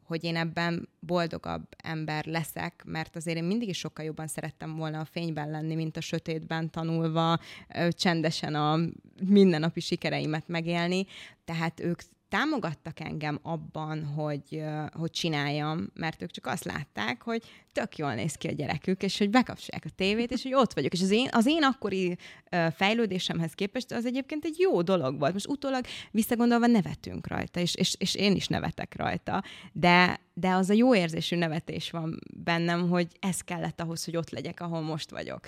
hogy 0.06 0.24
én 0.24 0.36
ebben 0.36 0.88
boldogabb 1.00 1.62
ember 1.76 2.24
leszek, 2.24 2.82
mert 2.86 3.16
azért 3.16 3.36
én 3.36 3.44
mindig 3.44 3.68
is 3.68 3.78
sokkal 3.78 4.04
jobban 4.04 4.26
szerettem 4.26 4.76
volna 4.76 5.00
a 5.00 5.04
fényben 5.04 5.50
lenni, 5.50 5.74
mint 5.74 5.96
a 5.96 6.00
sötétben 6.00 6.70
tanulva, 6.70 7.38
csendesen 7.88 8.54
a 8.54 8.78
mindennapi 9.28 9.80
sikereimet 9.80 10.48
megélni. 10.48 11.06
Tehát 11.44 11.80
ők 11.80 12.00
támogattak 12.34 13.00
engem 13.00 13.38
abban, 13.42 14.04
hogy, 14.04 14.62
hogy 14.92 15.10
csináljam, 15.10 15.90
mert 15.94 16.22
ők 16.22 16.30
csak 16.30 16.46
azt 16.46 16.64
látták, 16.64 17.22
hogy 17.22 17.42
tök 17.72 17.96
jól 17.96 18.14
néz 18.14 18.34
ki 18.34 18.48
a 18.48 18.52
gyerekük, 18.52 19.02
és 19.02 19.18
hogy 19.18 19.30
bekapcsolják 19.30 19.84
a 19.84 19.94
tévét, 19.96 20.30
és 20.30 20.42
hogy 20.42 20.54
ott 20.54 20.72
vagyok. 20.72 20.92
És 20.92 21.02
az 21.02 21.10
én, 21.10 21.28
az 21.30 21.46
én 21.46 21.62
akkori 21.62 22.16
fejlődésemhez 22.74 23.52
képest 23.52 23.92
az 23.92 24.06
egyébként 24.06 24.44
egy 24.44 24.58
jó 24.58 24.82
dolog 24.82 25.18
volt. 25.18 25.32
Most 25.32 25.48
utólag 25.48 25.84
visszagondolva 26.10 26.66
nevetünk 26.66 27.26
rajta, 27.26 27.60
és, 27.60 27.74
és, 27.74 27.94
és 27.98 28.14
én 28.14 28.34
is 28.34 28.46
nevetek 28.46 28.96
rajta, 28.96 29.42
de, 29.72 30.20
de 30.34 30.50
az 30.50 30.70
a 30.70 30.74
jó 30.74 30.94
érzésű 30.94 31.36
nevetés 31.36 31.90
van 31.90 32.18
bennem, 32.44 32.88
hogy 32.88 33.08
ez 33.20 33.40
kellett 33.40 33.80
ahhoz, 33.80 34.04
hogy 34.04 34.16
ott 34.16 34.30
legyek, 34.30 34.60
ahol 34.60 34.80
most 34.80 35.10
vagyok. 35.10 35.40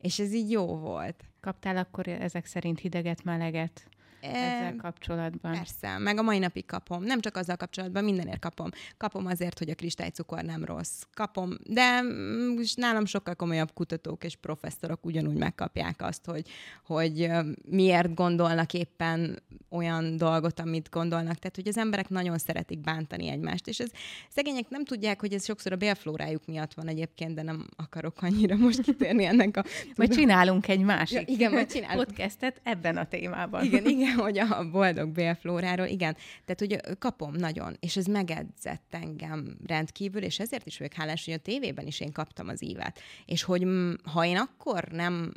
És 0.00 0.18
ez 0.18 0.32
így 0.34 0.50
jó 0.50 0.66
volt. 0.66 1.24
Kaptál 1.40 1.76
akkor 1.76 2.08
ezek 2.08 2.46
szerint 2.46 2.80
hideget, 2.80 3.24
meleget? 3.24 3.86
Ezzel 4.22 4.76
kapcsolatban. 4.76 5.52
Persze, 5.52 5.98
meg 5.98 6.18
a 6.18 6.22
mai 6.22 6.38
napig 6.38 6.66
kapom. 6.66 7.02
Nem 7.02 7.20
csak 7.20 7.36
azzal 7.36 7.56
kapcsolatban, 7.56 8.04
mindenért 8.04 8.38
kapom. 8.38 8.70
Kapom 8.96 9.26
azért, 9.26 9.58
hogy 9.58 9.70
a 9.70 9.74
kristálycukor 9.74 10.42
nem 10.42 10.64
rossz. 10.64 11.02
Kapom, 11.14 11.50
de 11.66 12.02
mm, 12.02 12.60
nálam 12.74 13.04
sokkal 13.04 13.34
komolyabb 13.34 13.72
kutatók 13.72 14.24
és 14.24 14.36
professzorok 14.36 15.06
ugyanúgy 15.06 15.36
megkapják 15.36 16.02
azt, 16.02 16.24
hogy, 16.24 16.48
hogy 16.84 17.30
miért 17.68 18.14
gondolnak 18.14 18.72
éppen 18.72 19.42
olyan 19.68 20.16
dolgot, 20.16 20.60
amit 20.60 20.88
gondolnak. 20.90 21.38
Tehát, 21.38 21.56
hogy 21.56 21.68
az 21.68 21.78
emberek 21.78 22.08
nagyon 22.08 22.38
szeretik 22.38 22.80
bántani 22.80 23.28
egymást, 23.28 23.68
és 23.68 23.78
ez 23.78 23.90
szegények 24.28 24.68
nem 24.68 24.84
tudják, 24.84 25.20
hogy 25.20 25.32
ez 25.32 25.44
sokszor 25.44 25.72
a 25.72 25.76
bélflórájuk 25.76 26.46
miatt 26.46 26.74
van 26.74 26.88
egyébként, 26.88 27.34
de 27.34 27.42
nem 27.42 27.66
akarok 27.76 28.22
annyira 28.22 28.56
most 28.56 28.80
kitérni 28.80 29.24
ennek 29.24 29.56
a... 29.56 29.64
Majd 29.96 30.14
csinálunk 30.14 30.68
egy 30.68 30.80
másik 30.80 31.16
ja, 31.16 31.34
igen, 31.34 31.52
majd 31.52 31.72
csinálunk. 31.72 32.06
podcastet 32.06 32.60
ebben 32.62 32.96
a 32.96 33.04
témában. 33.04 33.64
Igen, 33.64 33.86
igen, 33.86 34.11
hogy 34.24 34.38
a 34.38 34.70
boldog 34.70 35.08
bélflóráról, 35.10 35.86
igen. 35.86 36.16
Tehát, 36.44 36.58
hogy 36.58 36.98
kapom 36.98 37.32
nagyon, 37.32 37.76
és 37.80 37.96
ez 37.96 38.06
megedzett 38.06 38.86
engem 38.90 39.56
rendkívül, 39.66 40.22
és 40.22 40.38
ezért 40.38 40.66
is 40.66 40.78
vagyok 40.78 40.92
hálás, 40.92 41.24
hogy 41.24 41.34
a 41.34 41.38
tévében 41.38 41.86
is 41.86 42.00
én 42.00 42.12
kaptam 42.12 42.48
az 42.48 42.64
ívet. 42.64 43.00
És 43.26 43.42
hogy 43.42 43.66
ha 44.04 44.24
én 44.24 44.36
akkor 44.36 44.84
nem 44.84 45.32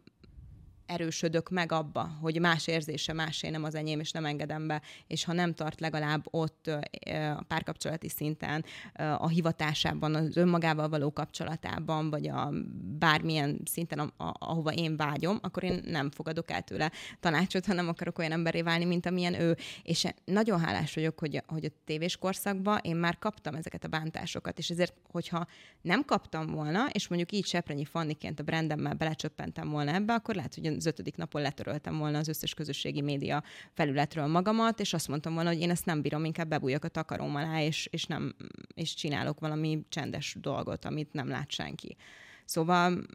erősödök 0.85 1.49
meg 1.49 1.71
abba, 1.71 2.17
hogy 2.21 2.39
más 2.39 2.67
érzése 2.67 3.13
másé 3.13 3.49
nem 3.49 3.63
az 3.63 3.75
enyém, 3.75 3.99
és 3.99 4.11
nem 4.11 4.25
engedem 4.25 4.67
be, 4.67 4.81
és 5.07 5.23
ha 5.23 5.33
nem 5.33 5.53
tart 5.53 5.79
legalább 5.79 6.25
ott 6.29 6.67
a 7.37 7.43
párkapcsolati 7.47 8.09
szinten, 8.09 8.65
a 9.17 9.27
hivatásában, 9.27 10.15
az 10.15 10.37
önmagával 10.37 10.89
való 10.89 11.11
kapcsolatában, 11.11 12.09
vagy 12.09 12.27
a 12.27 12.51
bármilyen 12.99 13.61
szinten, 13.65 13.99
a, 13.99 14.23
a, 14.23 14.33
ahova 14.39 14.73
én 14.73 14.97
vágyom, 14.97 15.39
akkor 15.41 15.63
én 15.63 15.81
nem 15.85 16.11
fogadok 16.11 16.51
el 16.51 16.61
tőle 16.61 16.91
tanácsot, 17.19 17.65
hanem 17.65 17.87
akarok 17.87 18.19
olyan 18.19 18.31
emberé 18.31 18.61
válni, 18.61 18.85
mint 18.85 19.05
amilyen 19.05 19.33
ő. 19.33 19.57
És 19.83 20.07
nagyon 20.25 20.59
hálás 20.59 20.93
vagyok, 20.93 21.19
hogy, 21.19 21.43
hogy 21.47 21.65
a 21.65 21.69
tévés 21.85 22.17
korszakban 22.17 22.79
én 22.81 22.95
már 22.95 23.19
kaptam 23.19 23.55
ezeket 23.55 23.83
a 23.83 23.87
bántásokat, 23.87 24.57
és 24.57 24.69
ezért, 24.69 24.93
hogyha 25.11 25.47
nem 25.81 26.05
kaptam 26.05 26.47
volna, 26.47 26.87
és 26.91 27.07
mondjuk 27.07 27.31
így 27.31 27.45
Seprenyi 27.45 27.85
Fanniként 27.85 28.39
a 28.39 28.43
brandemmel 28.43 28.93
belecsöppentem 28.93 29.69
volna 29.69 29.93
ebbe, 29.93 30.13
akkor 30.13 30.35
lehet, 30.35 30.55
hogy 30.55 30.74
az 30.75 30.85
ötödik 30.85 31.15
napon 31.15 31.41
letöröltem 31.41 31.97
volna 31.97 32.17
az 32.17 32.27
összes 32.27 32.53
közösségi 32.53 33.01
média 33.01 33.43
felületről 33.73 34.27
magamat, 34.27 34.79
és 34.79 34.93
azt 34.93 35.07
mondtam 35.07 35.33
volna, 35.33 35.49
hogy 35.49 35.59
én 35.59 35.69
ezt 35.69 35.85
nem 35.85 36.01
bírom, 36.01 36.25
inkább 36.25 36.47
bebújok 36.47 36.83
a 36.83 36.87
takarom 36.87 37.35
alá, 37.35 37.61
és, 37.61 37.87
és, 37.91 38.05
nem, 38.05 38.35
és 38.73 38.93
csinálok 38.93 39.39
valami 39.39 39.85
csendes 39.89 40.35
dolgot, 40.39 40.85
amit 40.85 41.13
nem 41.13 41.27
lát 41.27 41.51
senki. 41.51 41.95
Szóval 42.45 43.05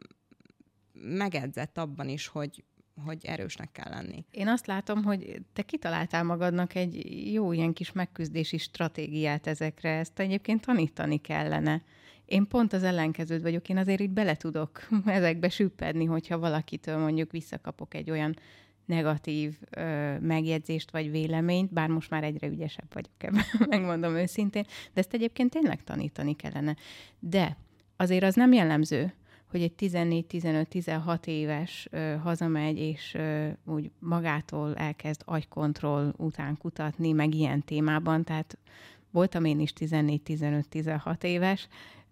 megedzett 0.93 1.77
abban 1.77 2.09
is, 2.09 2.27
hogy, 2.27 2.63
hogy 3.05 3.25
erősnek 3.25 3.71
kell 3.71 3.89
lenni. 3.89 4.25
Én 4.31 4.47
azt 4.47 4.67
látom, 4.67 5.03
hogy 5.03 5.41
te 5.53 5.61
kitaláltál 5.61 6.23
magadnak 6.23 6.75
egy 6.75 7.05
jó 7.33 7.51
ilyen 7.51 7.73
kis 7.73 7.91
megküzdési 7.91 8.57
stratégiát 8.57 9.47
ezekre, 9.47 9.89
ezt 9.89 10.19
egyébként 10.19 10.65
tanítani 10.65 11.17
kellene. 11.17 11.83
Én 12.31 12.47
pont 12.47 12.73
az 12.73 12.83
ellenkeződ 12.83 13.41
vagyok, 13.41 13.69
én 13.69 13.77
azért 13.77 14.01
így 14.01 14.09
bele 14.09 14.35
tudok 14.35 14.87
ezekbe 15.05 15.49
süppedni, 15.49 16.05
hogyha 16.05 16.39
valakitől 16.39 16.97
mondjuk 16.97 17.31
visszakapok 17.31 17.93
egy 17.93 18.11
olyan 18.11 18.35
negatív 18.85 19.57
ö, 19.69 20.19
megjegyzést 20.19 20.91
vagy 20.91 21.11
véleményt, 21.11 21.73
bár 21.73 21.89
most 21.89 22.09
már 22.09 22.23
egyre 22.23 22.47
ügyesebb 22.47 22.93
vagyok 22.93 23.13
ebben, 23.17 23.43
megmondom 23.69 24.15
őszintén, 24.15 24.63
de 24.63 24.99
ezt 24.99 25.13
egyébként 25.13 25.49
tényleg 25.49 25.83
tanítani 25.83 26.35
kellene. 26.35 26.75
De 27.19 27.57
azért 27.97 28.23
az 28.23 28.35
nem 28.35 28.53
jellemző, 28.53 29.13
hogy 29.49 29.61
egy 29.61 29.73
14-15-16 29.79 31.25
éves 31.25 31.87
ö, 31.91 32.15
hazamegy, 32.23 32.77
és 32.77 33.13
ö, 33.13 33.47
úgy 33.65 33.91
magától 33.99 34.75
elkezd 34.75 35.21
agykontroll 35.25 36.13
után 36.17 36.57
kutatni, 36.57 37.11
meg 37.11 37.33
ilyen 37.33 37.63
témában, 37.63 38.23
tehát 38.23 38.57
voltam 39.11 39.45
én 39.45 39.59
is 39.59 39.73
14-15-16 39.79 41.23
éves, 41.23 41.67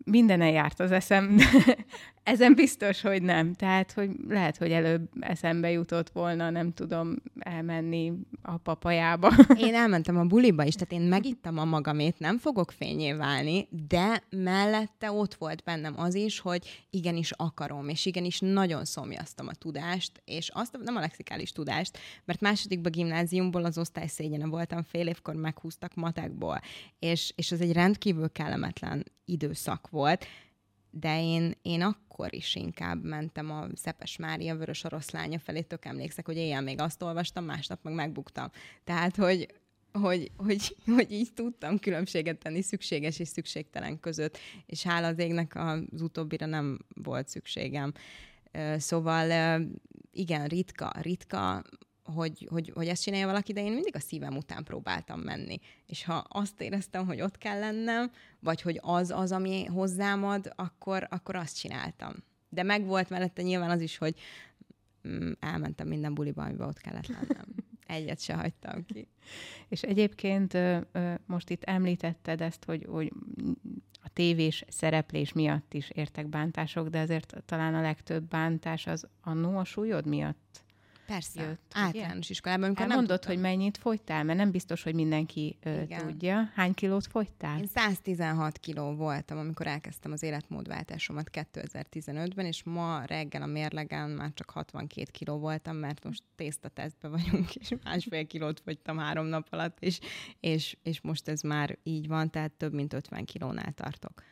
minden 0.05 0.41
eljárt 0.41 0.79
az 0.79 0.91
eszem, 0.91 1.35
de 1.35 1.45
ezen 2.23 2.53
biztos, 2.53 3.01
hogy 3.01 3.21
nem. 3.21 3.53
Tehát, 3.53 3.91
hogy 3.91 4.09
lehet, 4.27 4.57
hogy 4.57 4.71
előbb 4.71 5.09
eszembe 5.19 5.71
jutott 5.71 6.09
volna, 6.09 6.49
nem 6.49 6.73
tudom, 6.73 7.15
elmenni 7.39 8.13
a 8.41 8.57
papajába. 8.57 9.31
Én 9.67 9.75
elmentem 9.75 10.17
a 10.17 10.23
buliba 10.23 10.63
is, 10.63 10.73
tehát 10.73 11.03
én 11.03 11.09
megittam 11.09 11.57
a 11.57 11.65
magamét, 11.65 12.19
nem 12.19 12.37
fogok 12.37 12.71
fényé 12.71 13.13
válni, 13.13 13.67
de 13.87 14.23
mellette 14.29 15.11
ott 15.11 15.33
volt 15.33 15.63
bennem 15.63 15.93
az 15.97 16.15
is, 16.15 16.39
hogy 16.39 16.85
igenis 16.89 17.31
akarom, 17.31 17.89
és 17.89 18.05
igenis 18.05 18.39
nagyon 18.39 18.85
szomjaztam 18.85 19.47
a 19.47 19.53
tudást, 19.53 20.21
és 20.25 20.49
azt 20.53 20.77
nem 20.83 20.95
a 20.95 20.99
lexikális 20.99 21.51
tudást, 21.51 21.97
mert 22.25 22.41
másodikba 22.41 22.89
gimnáziumból 22.89 23.65
az 23.65 23.77
osztály 23.77 24.07
szégyene 24.07 24.45
voltam, 24.45 24.83
fél 24.83 25.07
évkor 25.07 25.35
meghúztak 25.35 25.95
matekból, 25.95 26.59
és, 26.99 27.33
és 27.35 27.51
az 27.51 27.61
egy 27.61 27.73
rendkívül 27.73 28.31
kellemetlen 28.31 29.05
időszak 29.31 29.89
volt, 29.89 30.25
de 30.91 31.21
én, 31.23 31.53
én 31.61 31.81
akkor 31.81 32.33
is 32.33 32.55
inkább 32.55 33.03
mentem 33.03 33.51
a 33.51 33.67
Szepes 33.73 34.17
Mária 34.17 34.55
vörös 34.55 34.83
oroszlánya 34.83 35.39
felé, 35.39 35.61
tök 35.61 35.85
emlékszek, 35.85 36.25
hogy 36.25 36.37
éjjel 36.37 36.61
még 36.61 36.79
azt 36.79 37.01
olvastam, 37.01 37.45
másnap 37.45 37.79
meg 37.83 37.93
megbuktam. 37.93 38.49
Tehát, 38.83 39.15
hogy, 39.15 39.47
hogy, 39.91 40.31
hogy, 40.37 40.75
hogy 40.95 41.11
így 41.11 41.33
tudtam 41.33 41.79
különbséget 41.79 42.37
tenni 42.37 42.61
szükséges 42.61 43.19
és 43.19 43.27
szükségtelen 43.27 43.99
között, 43.99 44.37
és 44.65 44.83
hála 44.83 45.07
az 45.07 45.19
égnek 45.19 45.55
az 45.55 46.01
utóbbira 46.01 46.45
nem 46.45 46.79
volt 46.95 47.27
szükségem. 47.27 47.93
Szóval 48.77 49.59
igen, 50.11 50.47
ritka, 50.47 50.91
ritka 51.01 51.63
hogy, 52.13 52.47
hogy, 52.51 52.71
hogy 52.75 52.87
ezt 52.87 53.01
csinálja 53.01 53.25
valaki, 53.25 53.53
de 53.53 53.63
én 53.63 53.71
mindig 53.71 53.95
a 53.95 53.99
szívem 53.99 54.37
után 54.37 54.63
próbáltam 54.63 55.19
menni. 55.19 55.59
És 55.85 56.03
ha 56.03 56.25
azt 56.27 56.61
éreztem, 56.61 57.05
hogy 57.05 57.21
ott 57.21 57.37
kell 57.37 57.59
lennem, 57.59 58.11
vagy 58.39 58.61
hogy 58.61 58.79
az 58.81 59.11
az, 59.11 59.31
ami 59.31 59.65
hozzám 59.65 60.23
ad, 60.23 60.51
akkor, 60.55 61.07
akkor 61.09 61.35
azt 61.35 61.57
csináltam. 61.57 62.13
De 62.49 62.63
megvolt 62.63 63.09
mellette 63.09 63.41
nyilván 63.41 63.69
az 63.69 63.81
is, 63.81 63.97
hogy 63.97 64.19
mm, 65.07 65.31
elmentem 65.39 65.87
minden 65.87 66.13
buliba, 66.13 66.43
amiben 66.43 66.67
ott 66.67 66.79
kellett 66.79 67.07
lennem. 67.07 67.45
Egyet 67.85 68.21
se 68.21 68.33
hagytam 68.33 68.85
ki. 68.85 69.07
És 69.67 69.81
egyébként 69.81 70.57
most 71.25 71.49
itt 71.49 71.63
említetted 71.63 72.41
ezt, 72.41 72.65
hogy, 72.65 72.85
hogy 72.89 73.11
a 74.03 74.09
tévés 74.13 74.63
szereplés 74.67 75.33
miatt 75.33 75.73
is 75.73 75.89
értek 75.89 76.27
bántások, 76.27 76.87
de 76.87 76.99
azért 76.99 77.43
talán 77.45 77.75
a 77.75 77.81
legtöbb 77.81 78.23
bántás 78.23 78.87
az 78.87 79.07
annó 79.21 79.57
a 79.57 79.63
súlyod 79.63 80.05
miatt 80.05 80.63
Persze, 81.09 81.41
jött, 81.41 81.71
általános 81.73 82.25
ugye? 82.25 82.27
iskolában. 82.29 82.63
Amikor 82.63 82.85
Elmondod, 82.85 83.25
hogy 83.25 83.39
mennyit 83.39 83.77
fogytál, 83.77 84.23
mert 84.23 84.37
nem 84.37 84.51
biztos, 84.51 84.83
hogy 84.83 84.93
mindenki 84.93 85.57
ö, 85.63 85.83
tudja. 85.97 86.51
Hány 86.55 86.73
kilót 86.73 87.07
fogytál? 87.07 87.59
Én 87.59 87.67
116 87.67 88.57
kiló 88.57 88.95
voltam, 88.95 89.37
amikor 89.37 89.67
elkezdtem 89.67 90.11
az 90.11 90.23
életmódváltásomat 90.23 91.29
2015-ben, 91.33 92.45
és 92.45 92.63
ma 92.63 93.03
reggel 93.05 93.41
a 93.41 93.45
mérlegen 93.45 94.09
már 94.09 94.31
csak 94.33 94.49
62 94.49 95.11
kiló 95.11 95.37
voltam, 95.37 95.75
mert 95.75 96.03
most 96.03 96.23
tésztatesztbe 96.35 97.07
vagyunk, 97.07 97.55
és 97.55 97.73
másfél 97.83 98.27
kilót 98.27 98.59
fogytam 98.59 98.97
három 98.97 99.25
nap 99.25 99.47
alatt, 99.49 99.77
és, 99.79 99.99
és, 100.39 100.77
és 100.83 101.01
most 101.01 101.27
ez 101.27 101.41
már 101.41 101.77
így 101.83 102.07
van, 102.07 102.29
tehát 102.29 102.51
több 102.51 102.73
mint 102.73 102.93
50 102.93 103.25
kilónál 103.25 103.71
tartok. 103.71 104.23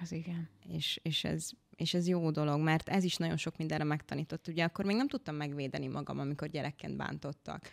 Az 0.00 0.12
igen. 0.12 0.48
És, 0.68 1.00
és 1.02 1.24
ez 1.24 1.50
és 1.80 1.94
ez 1.94 2.08
jó 2.08 2.30
dolog, 2.30 2.60
mert 2.60 2.88
ez 2.88 3.04
is 3.04 3.16
nagyon 3.16 3.36
sok 3.36 3.56
mindenre 3.56 3.84
megtanított. 3.84 4.48
Ugye 4.48 4.64
akkor 4.64 4.84
még 4.84 4.96
nem 4.96 5.08
tudtam 5.08 5.34
megvédeni 5.34 5.86
magam, 5.86 6.18
amikor 6.18 6.48
gyerekként 6.48 6.96
bántottak. 6.96 7.70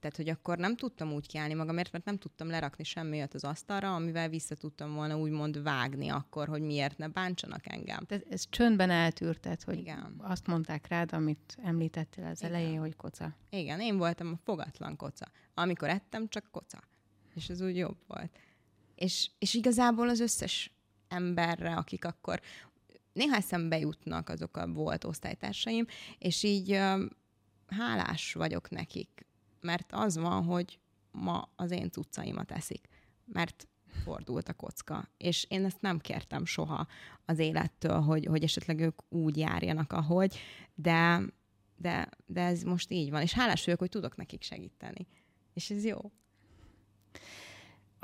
Tehát, 0.00 0.16
hogy 0.16 0.28
akkor 0.28 0.58
nem 0.58 0.76
tudtam 0.76 1.12
úgy 1.12 1.26
kiállni 1.26 1.54
magamért, 1.54 1.92
mert 1.92 2.04
nem 2.04 2.18
tudtam 2.18 2.48
lerakni 2.48 2.84
semmiért 2.84 3.34
az 3.34 3.44
asztalra, 3.44 3.94
amivel 3.94 4.28
vissza 4.28 4.54
tudtam 4.54 4.94
volna 4.94 5.18
úgymond 5.18 5.62
vágni 5.62 6.08
akkor, 6.08 6.48
hogy 6.48 6.62
miért 6.62 6.98
ne 6.98 7.08
bántsanak 7.08 7.66
engem. 7.66 8.04
Tehát 8.04 8.26
ez 8.30 8.44
csöndben 8.48 8.90
eltűrted, 8.90 9.62
hogy 9.62 9.78
Igen. 9.78 10.14
azt 10.18 10.46
mondták 10.46 10.88
rád, 10.88 11.12
amit 11.12 11.56
említettél 11.62 12.24
az 12.24 12.40
Igen. 12.40 12.54
elején, 12.54 12.78
hogy 12.78 12.96
koca. 12.96 13.36
Igen, 13.50 13.80
én 13.80 13.96
voltam 13.96 14.32
a 14.32 14.40
fogatlan 14.44 14.96
koca. 14.96 15.26
Amikor 15.54 15.88
ettem, 15.88 16.28
csak 16.28 16.50
koca. 16.50 16.80
És 17.34 17.48
ez 17.48 17.60
úgy 17.60 17.76
jobb 17.76 17.96
volt. 18.06 18.38
És, 18.94 19.30
és 19.38 19.54
igazából 19.54 20.08
az 20.08 20.20
összes 20.20 20.75
emberre, 21.16 21.74
akik 21.74 22.04
akkor 22.04 22.40
néha 23.12 23.36
eszembe 23.36 23.78
jutnak 23.78 24.28
azok 24.28 24.56
a 24.56 24.66
volt 24.66 25.04
osztálytársaim, 25.04 25.86
és 26.18 26.42
így 26.42 26.80
hálás 27.66 28.32
vagyok 28.32 28.70
nekik, 28.70 29.26
mert 29.60 29.92
az 29.92 30.16
van, 30.16 30.44
hogy 30.44 30.78
ma 31.10 31.48
az 31.56 31.70
én 31.70 31.90
cuccaimat 31.90 32.50
eszik, 32.50 32.88
mert 33.24 33.68
fordult 34.04 34.48
a 34.48 34.54
kocka. 34.54 35.08
És 35.16 35.46
én 35.48 35.64
ezt 35.64 35.80
nem 35.80 35.98
kértem 35.98 36.44
soha 36.44 36.86
az 37.24 37.38
élettől, 37.38 38.00
hogy, 38.00 38.26
hogy 38.26 38.42
esetleg 38.42 38.80
ők 38.80 38.98
úgy 39.08 39.36
járjanak, 39.36 39.92
ahogy, 39.92 40.38
de, 40.74 41.22
de, 41.76 42.08
de 42.26 42.40
ez 42.40 42.62
most 42.62 42.90
így 42.90 43.10
van. 43.10 43.22
És 43.22 43.32
hálás 43.32 43.64
vagyok, 43.64 43.80
hogy 43.80 43.88
tudok 43.88 44.16
nekik 44.16 44.42
segíteni. 44.42 45.06
És 45.52 45.70
ez 45.70 45.84
jó. 45.84 46.10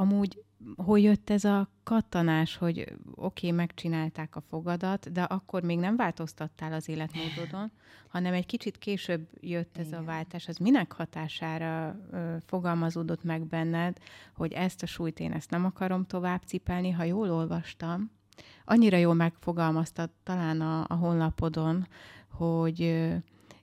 Amúgy 0.03 0.43
hogy 0.77 1.03
jött 1.03 1.31
ez 1.31 1.45
a 1.45 1.69
kattanás, 1.83 2.57
hogy 2.57 2.81
oké, 3.15 3.47
okay, 3.47 3.51
megcsinálták 3.51 4.37
a 4.37 4.41
fogadat, 4.41 5.13
de 5.13 5.23
akkor 5.23 5.63
még 5.63 5.79
nem 5.79 5.97
változtattál 5.97 6.73
az 6.73 6.89
életmódodon, 6.89 7.73
hanem 8.09 8.33
egy 8.33 8.47
kicsit 8.47 8.79
később 8.79 9.29
jött 9.41 9.79
ez 9.79 9.87
Igen. 9.87 10.01
a 10.01 10.05
váltás. 10.05 10.49
Az 10.49 10.57
minek 10.57 10.93
hatására 10.93 11.99
ö, 12.11 12.37
fogalmazódott 12.47 13.25
meg 13.25 13.47
benned, 13.47 13.99
hogy 14.35 14.53
ezt 14.53 14.83
a 14.83 14.87
súlyt 14.87 15.21
én 15.21 15.33
ezt 15.33 15.51
nem 15.51 15.65
akarom 15.65 16.07
tovább 16.07 16.43
cipelni, 16.43 16.91
ha 16.91 17.05
jól 17.05 17.31
olvastam, 17.31 18.11
annyira 18.65 18.97
jól 18.97 19.15
megfogalmaztad 19.15 20.11
talán 20.23 20.61
a, 20.61 20.85
a 20.89 20.95
honlapodon, 20.95 21.87
hogy 22.29 23.09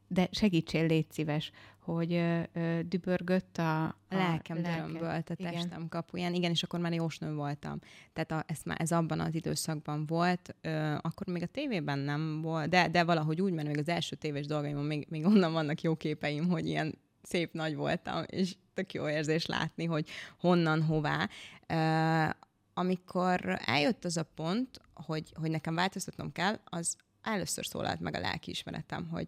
de 0.08 0.28
segítsél, 0.32 0.86
légy 0.86 1.12
szíves, 1.12 1.52
hogy 1.93 2.13
ö, 2.13 2.41
ö, 2.54 2.80
dübörgött 2.86 3.58
a, 3.58 3.84
a 3.84 3.95
lelkem 4.10 4.62
dörömbölt 4.62 5.30
a 5.30 5.36
testem 5.36 5.88
kapuján. 5.89 6.34
Igen, 6.34 6.52
és 6.52 6.63
akkor 6.63 6.80
már 6.80 6.93
jósnő 6.93 7.34
voltam. 7.34 7.80
Tehát 8.13 8.32
a, 8.32 8.52
ez, 8.52 8.60
már, 8.65 8.78
ez 8.82 8.91
abban 8.91 9.19
az 9.19 9.36
időszakban 9.36 10.06
volt, 10.06 10.56
ö, 10.62 10.95
akkor 11.02 11.28
még 11.28 11.43
a 11.43 11.45
tévében 11.45 11.99
nem 11.99 12.41
volt, 12.41 12.69
de, 12.69 12.88
de 12.88 13.04
valahogy 13.04 13.41
úgy, 13.41 13.54
mert 13.54 13.67
még 13.67 13.78
az 13.78 13.89
első 13.89 14.15
tévés 14.15 14.45
dolgaimon 14.45 14.86
még, 14.86 15.08
még 15.10 15.25
onnan 15.25 15.52
vannak 15.52 15.82
jó 15.82 15.95
képeim, 15.95 16.49
hogy 16.49 16.67
ilyen 16.67 16.97
szép 17.21 17.54
nagy 17.54 17.75
voltam, 17.75 18.23
és 18.28 18.56
tök 18.73 18.93
jó 18.93 19.10
érzés 19.10 19.45
látni, 19.45 19.86
hogy 19.86 20.10
honnan, 20.39 20.84
hová. 20.84 21.30
Ö, 21.67 22.30
amikor 22.73 23.60
eljött 23.65 24.06
az 24.06 24.17
a 24.17 24.23
pont, 24.23 24.82
hogy, 24.93 25.34
hogy 25.34 25.52
nekem 25.52 25.75
változtatnom 25.75 26.32
kell, 26.32 26.60
az 26.63 26.95
először 27.21 27.65
szólalt 27.65 27.99
meg 27.99 28.15
a 28.15 28.19
lelkiismeretem, 28.19 29.08
hogy 29.08 29.28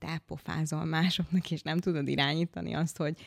te 0.00 0.22
pofázol 0.26 0.84
másoknak, 0.84 1.50
és 1.50 1.62
nem 1.62 1.78
tudod 1.78 2.08
irányítani 2.08 2.74
azt, 2.74 2.96
hogy, 2.96 3.18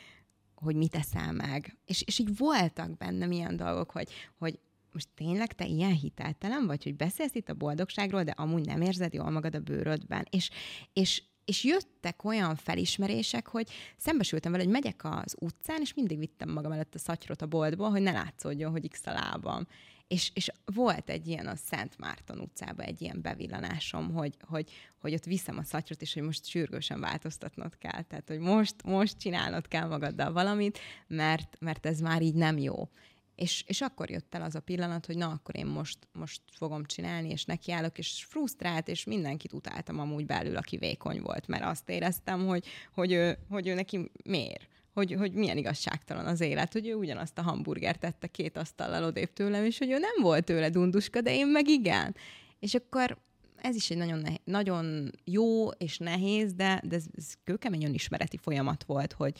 hogy 0.55 0.75
mit 0.75 0.91
teszel 0.91 1.31
meg. 1.31 1.77
És, 1.85 2.01
és 2.01 2.19
így 2.19 2.37
voltak 2.37 2.97
bennem 2.97 3.31
ilyen 3.31 3.55
dolgok, 3.55 3.91
hogy, 3.91 4.09
hogy 4.37 4.59
most 4.91 5.07
tényleg 5.15 5.53
te 5.53 5.65
ilyen 5.65 5.93
hiteltelen 5.93 6.65
vagy, 6.65 6.83
hogy 6.83 6.95
beszélsz 6.95 7.35
itt 7.35 7.49
a 7.49 7.53
boldogságról, 7.53 8.23
de 8.23 8.31
amúgy 8.31 8.65
nem 8.65 8.81
érzed 8.81 9.13
jól 9.13 9.29
magad 9.29 9.55
a 9.55 9.59
bőrödben. 9.59 10.27
És, 10.29 10.49
és, 10.93 11.23
és 11.45 11.63
jöttek 11.63 12.23
olyan 12.23 12.55
felismerések, 12.55 13.47
hogy 13.47 13.69
szembesültem 13.97 14.51
vele, 14.51 14.63
hogy 14.63 14.73
megyek 14.73 15.01
az 15.03 15.35
utcán, 15.39 15.81
és 15.81 15.93
mindig 15.93 16.17
vittem 16.17 16.49
magam 16.49 16.71
előtt 16.71 16.95
a 16.95 16.99
szatyrot 16.99 17.41
a 17.41 17.47
boltból, 17.47 17.89
hogy 17.89 18.01
ne 18.01 18.11
látszódjon, 18.11 18.71
hogy 18.71 18.89
x 18.89 19.05
a 19.05 19.11
lábam. 19.11 19.67
És, 20.13 20.31
és 20.33 20.49
volt 20.65 21.09
egy 21.09 21.27
ilyen 21.27 21.47
a 21.47 21.55
Szent 21.55 21.97
Márton 21.97 22.39
utcában 22.39 22.85
egy 22.85 23.01
ilyen 23.01 23.21
bevillanásom, 23.21 24.13
hogy, 24.13 24.35
hogy, 24.39 24.71
hogy 24.99 25.13
ott 25.13 25.23
viszem 25.23 25.57
a 25.57 25.63
szatyrot, 25.63 26.01
és 26.01 26.13
hogy 26.13 26.23
most 26.23 26.45
sürgősen 26.45 26.99
változtatnod 26.99 27.77
kell. 27.77 28.01
Tehát, 28.01 28.27
hogy 28.27 28.39
most, 28.39 28.75
most 28.83 29.17
csinálnod 29.17 29.67
kell 29.67 29.87
magaddal 29.87 30.31
valamit, 30.31 30.79
mert, 31.07 31.55
mert 31.59 31.85
ez 31.85 31.99
már 31.99 32.21
így 32.21 32.33
nem 32.33 32.57
jó. 32.57 32.89
És, 33.35 33.63
és 33.67 33.81
akkor 33.81 34.09
jött 34.09 34.35
el 34.35 34.41
az 34.41 34.55
a 34.55 34.59
pillanat, 34.59 35.05
hogy 35.05 35.17
na, 35.17 35.29
akkor 35.29 35.57
én 35.57 35.65
most, 35.65 35.97
most 36.11 36.41
fogom 36.51 36.85
csinálni, 36.85 37.29
és 37.29 37.45
nekiállok, 37.45 37.97
és 37.97 38.25
frusztrált, 38.29 38.87
és 38.87 39.03
mindenkit 39.03 39.53
utáltam 39.53 39.99
amúgy 39.99 40.25
belül, 40.25 40.57
aki 40.57 40.77
vékony 40.77 41.21
volt, 41.21 41.47
mert 41.47 41.63
azt 41.63 41.89
éreztem, 41.89 42.45
hogy, 42.45 42.65
hogy, 42.93 43.11
ő, 43.11 43.37
hogy 43.49 43.67
ő 43.67 43.73
neki 43.73 44.11
miért 44.23 44.72
hogy, 44.93 45.13
hogy 45.13 45.33
milyen 45.33 45.57
igazságtalan 45.57 46.25
az 46.25 46.41
élet, 46.41 46.73
hogy 46.73 46.87
ő 46.87 46.93
ugyanazt 46.93 47.37
a 47.37 47.41
hamburgert 47.41 47.99
tette 47.99 48.27
két 48.27 48.57
asztallal 48.57 49.03
odébb 49.03 49.33
tőlem, 49.33 49.65
és 49.65 49.77
hogy 49.77 49.91
ő 49.91 49.97
nem 49.97 50.21
volt 50.21 50.45
tőle 50.45 50.69
dunduska, 50.69 51.21
de 51.21 51.35
én 51.35 51.47
meg 51.47 51.67
igen. 51.67 52.15
És 52.59 52.73
akkor 52.73 53.17
ez 53.61 53.75
is 53.75 53.89
egy 53.89 53.97
nagyon, 53.97 54.19
nehéz, 54.19 54.39
nagyon 54.43 55.11
jó 55.25 55.69
és 55.69 55.97
nehéz, 55.97 56.53
de, 56.53 56.81
de 56.83 56.95
ez, 56.95 57.05
ez 57.17 57.33
kőkemény 57.43 57.83
önismereti 57.83 58.37
folyamat 58.37 58.83
volt, 58.83 59.13
hogy 59.13 59.33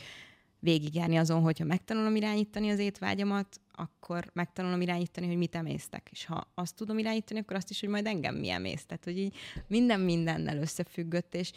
végigjárni 0.58 1.16
azon, 1.16 1.42
hogyha 1.42 1.64
megtanulom 1.64 2.16
irányítani 2.16 2.70
az 2.70 2.78
étvágyamat, 2.78 3.60
akkor 3.72 4.30
megtanulom 4.32 4.80
irányítani, 4.80 5.26
hogy 5.26 5.36
mit 5.36 5.54
emésztek. 5.54 6.08
És 6.12 6.24
ha 6.24 6.50
azt 6.54 6.76
tudom 6.76 6.98
irányítani, 6.98 7.40
akkor 7.40 7.56
azt 7.56 7.70
is, 7.70 7.80
hogy 7.80 7.88
majd 7.88 8.06
engem 8.06 8.34
mi 8.34 8.48
emész. 8.48 8.84
Tehát, 8.86 9.04
hogy 9.04 9.18
így 9.18 9.36
minden 9.66 10.00
mindennel 10.00 10.58
összefüggött, 10.58 11.34
és 11.34 11.52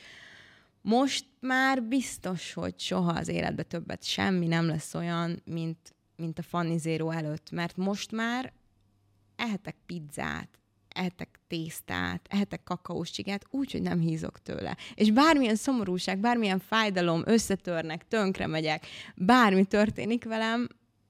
most 0.81 1.25
már 1.39 1.83
biztos, 1.83 2.53
hogy 2.53 2.79
soha 2.79 3.11
az 3.11 3.27
életbe 3.27 3.63
többet 3.63 4.03
semmi 4.03 4.47
nem 4.47 4.65
lesz 4.65 4.93
olyan, 4.93 5.41
mint, 5.45 5.95
mint 6.15 6.39
a 6.39 6.43
Fanny 6.43 6.77
Zero 6.77 7.09
előtt, 7.09 7.51
mert 7.51 7.77
most 7.77 8.11
már 8.11 8.53
ehetek 9.35 9.75
pizzát, 9.85 10.49
ehetek 10.89 11.39
tésztát, 11.47 12.27
ehetek 12.29 12.63
kakaós 12.63 13.11
csigát, 13.11 13.45
úgy, 13.49 13.71
hogy 13.71 13.81
nem 13.81 13.99
hízok 13.99 14.41
tőle. 14.41 14.77
És 14.93 15.11
bármilyen 15.11 15.55
szomorúság, 15.55 16.19
bármilyen 16.19 16.59
fájdalom, 16.59 17.21
összetörnek, 17.25 18.07
tönkre 18.07 18.47
megyek, 18.47 18.85
bármi 19.15 19.65
történik 19.65 20.23
velem, 20.23 20.67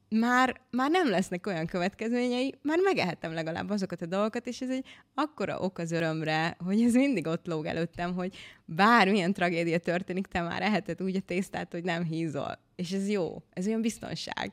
már, 0.10 0.62
már 0.72 0.91
nem 0.91 1.10
lesznek 1.10 1.48
olyan 1.48 1.65
következményei, 1.65 2.56
már 2.62 2.78
megehetem 2.84 3.34
legalább 3.34 3.70
azokat 3.70 4.02
a 4.02 4.06
dolgokat, 4.06 4.48
és 4.48 4.62
ez 4.62 4.70
egy 4.70 4.86
akkora 5.13 5.60
ok 5.60 5.78
az 5.78 5.91
örömre, 5.91 6.58
hogy 6.65 6.82
ez 6.82 6.93
mindig 6.93 7.28
ott 7.28 7.48
lóg 7.48 7.65
előttem, 7.65 8.13
hogy 8.13 8.36
bármilyen 8.65 9.34
tragédia 9.34 9.78
történik, 9.78 10.28
te 10.28 10.41
már 10.41 10.62
eheted 10.62 11.02
úgy 11.02 11.15
a 11.15 11.20
tésztát, 11.20 11.72
hogy 11.72 11.84
nem 11.84 12.04
hízol. 12.04 12.60
És 12.76 12.91
ez 12.91 13.10
jó, 13.10 13.43
ez 13.54 13.67
olyan 13.67 13.82
biztonság. 13.82 14.52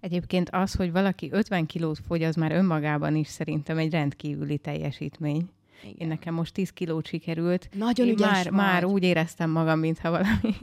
Egyébként 0.00 0.50
az, 0.50 0.74
hogy 0.74 0.92
valaki 0.92 1.28
50 1.32 1.66
kilót 1.66 1.98
fogy, 2.06 2.22
az 2.22 2.34
már 2.34 2.52
önmagában 2.52 3.16
is 3.16 3.28
szerintem 3.28 3.78
egy 3.78 3.90
rendkívüli 3.90 4.58
teljesítmény. 4.58 5.48
Igen. 5.82 5.94
Én 5.98 6.08
nekem 6.08 6.34
most 6.34 6.54
10 6.54 6.70
kilót 6.70 7.06
sikerült. 7.06 7.68
Nagyon 7.72 8.06
Én 8.06 8.12
ügyes 8.12 8.28
már, 8.30 8.44
vagy. 8.44 8.52
már 8.52 8.84
úgy 8.84 9.02
éreztem 9.02 9.50
magam, 9.50 9.78
mintha 9.78 10.10
valami 10.10 10.54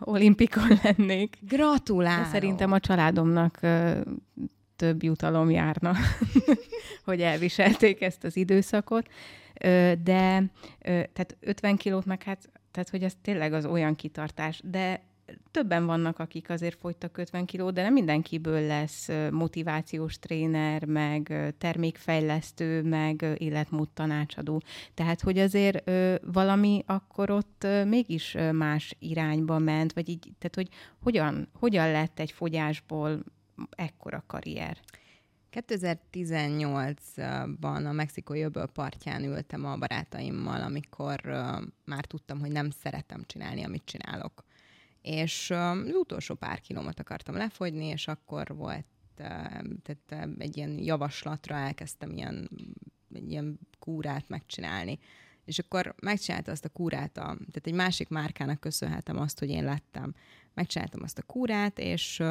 olimpikon 0.14 0.78
lennék. 0.82 1.38
Gratulálok! 1.40 2.24
De 2.24 2.30
szerintem 2.30 2.72
a 2.72 2.80
családomnak 2.80 3.60
több 4.76 5.02
jutalom 5.02 5.50
járna, 5.50 5.94
hogy 7.04 7.20
elviselték 7.20 8.02
ezt 8.02 8.24
az 8.24 8.36
időszakot. 8.36 9.08
De 10.02 10.50
tehát 10.82 11.36
50 11.40 11.76
kilót 11.76 12.04
meg 12.04 12.22
hát, 12.22 12.50
tehát 12.70 12.88
hogy 12.88 13.02
ez 13.02 13.12
tényleg 13.22 13.52
az 13.52 13.64
olyan 13.64 13.94
kitartás, 13.94 14.60
de 14.64 15.02
többen 15.50 15.86
vannak, 15.86 16.18
akik 16.18 16.50
azért 16.50 16.78
fogytak 16.78 17.18
50 17.18 17.44
kilót, 17.44 17.74
de 17.74 17.82
nem 17.82 17.92
mindenkiből 17.92 18.66
lesz 18.66 19.08
motivációs 19.30 20.18
tréner, 20.18 20.84
meg 20.84 21.54
termékfejlesztő, 21.58 22.82
meg 22.82 23.26
életmód 23.36 23.90
tanácsadó. 23.90 24.62
Tehát, 24.94 25.20
hogy 25.20 25.38
azért 25.38 25.90
valami 26.22 26.82
akkor 26.86 27.30
ott 27.30 27.66
mégis 27.84 28.36
más 28.52 28.96
irányba 28.98 29.58
ment, 29.58 29.92
vagy 29.92 30.08
így, 30.08 30.32
tehát, 30.38 30.54
hogy 30.54 30.68
hogyan, 31.02 31.48
hogyan 31.52 31.90
lett 31.90 32.18
egy 32.18 32.32
fogyásból 32.32 33.24
ekkora 33.70 34.24
karrier? 34.26 34.78
2018-ban 35.52 37.86
a 37.86 37.92
mexikói 37.92 38.42
öböl 38.42 38.66
partján 38.66 39.24
ültem 39.24 39.64
a 39.64 39.76
barátaimmal, 39.76 40.62
amikor 40.62 41.20
már 41.84 42.04
tudtam, 42.04 42.40
hogy 42.40 42.50
nem 42.50 42.70
szeretem 42.70 43.22
csinálni, 43.26 43.64
amit 43.64 43.84
csinálok 43.84 44.44
és 45.06 45.50
az 45.50 45.92
utolsó 45.92 46.34
pár 46.34 46.60
kilómat 46.60 47.00
akartam 47.00 47.36
lefogyni, 47.36 47.86
és 47.86 48.08
akkor 48.08 48.56
volt 48.56 48.84
tehát 49.16 50.28
egy 50.38 50.56
ilyen 50.56 50.78
javaslatra 50.78 51.54
elkezdtem 51.54 52.10
ilyen, 52.10 52.50
egy 53.14 53.30
ilyen 53.30 53.58
kúrát 53.78 54.28
megcsinálni. 54.28 54.98
És 55.44 55.58
akkor 55.58 55.94
megcsinálta 56.02 56.50
azt 56.50 56.64
a 56.64 56.68
kúrát, 56.68 57.16
a, 57.16 57.22
tehát 57.22 57.66
egy 57.66 57.74
másik 57.74 58.08
márkának 58.08 58.60
köszönhetem 58.60 59.18
azt, 59.18 59.38
hogy 59.38 59.48
én 59.48 59.64
lettem. 59.64 60.14
Megcsináltam 60.54 61.02
azt 61.02 61.18
a 61.18 61.22
kúrát, 61.22 61.78
és 61.78 62.22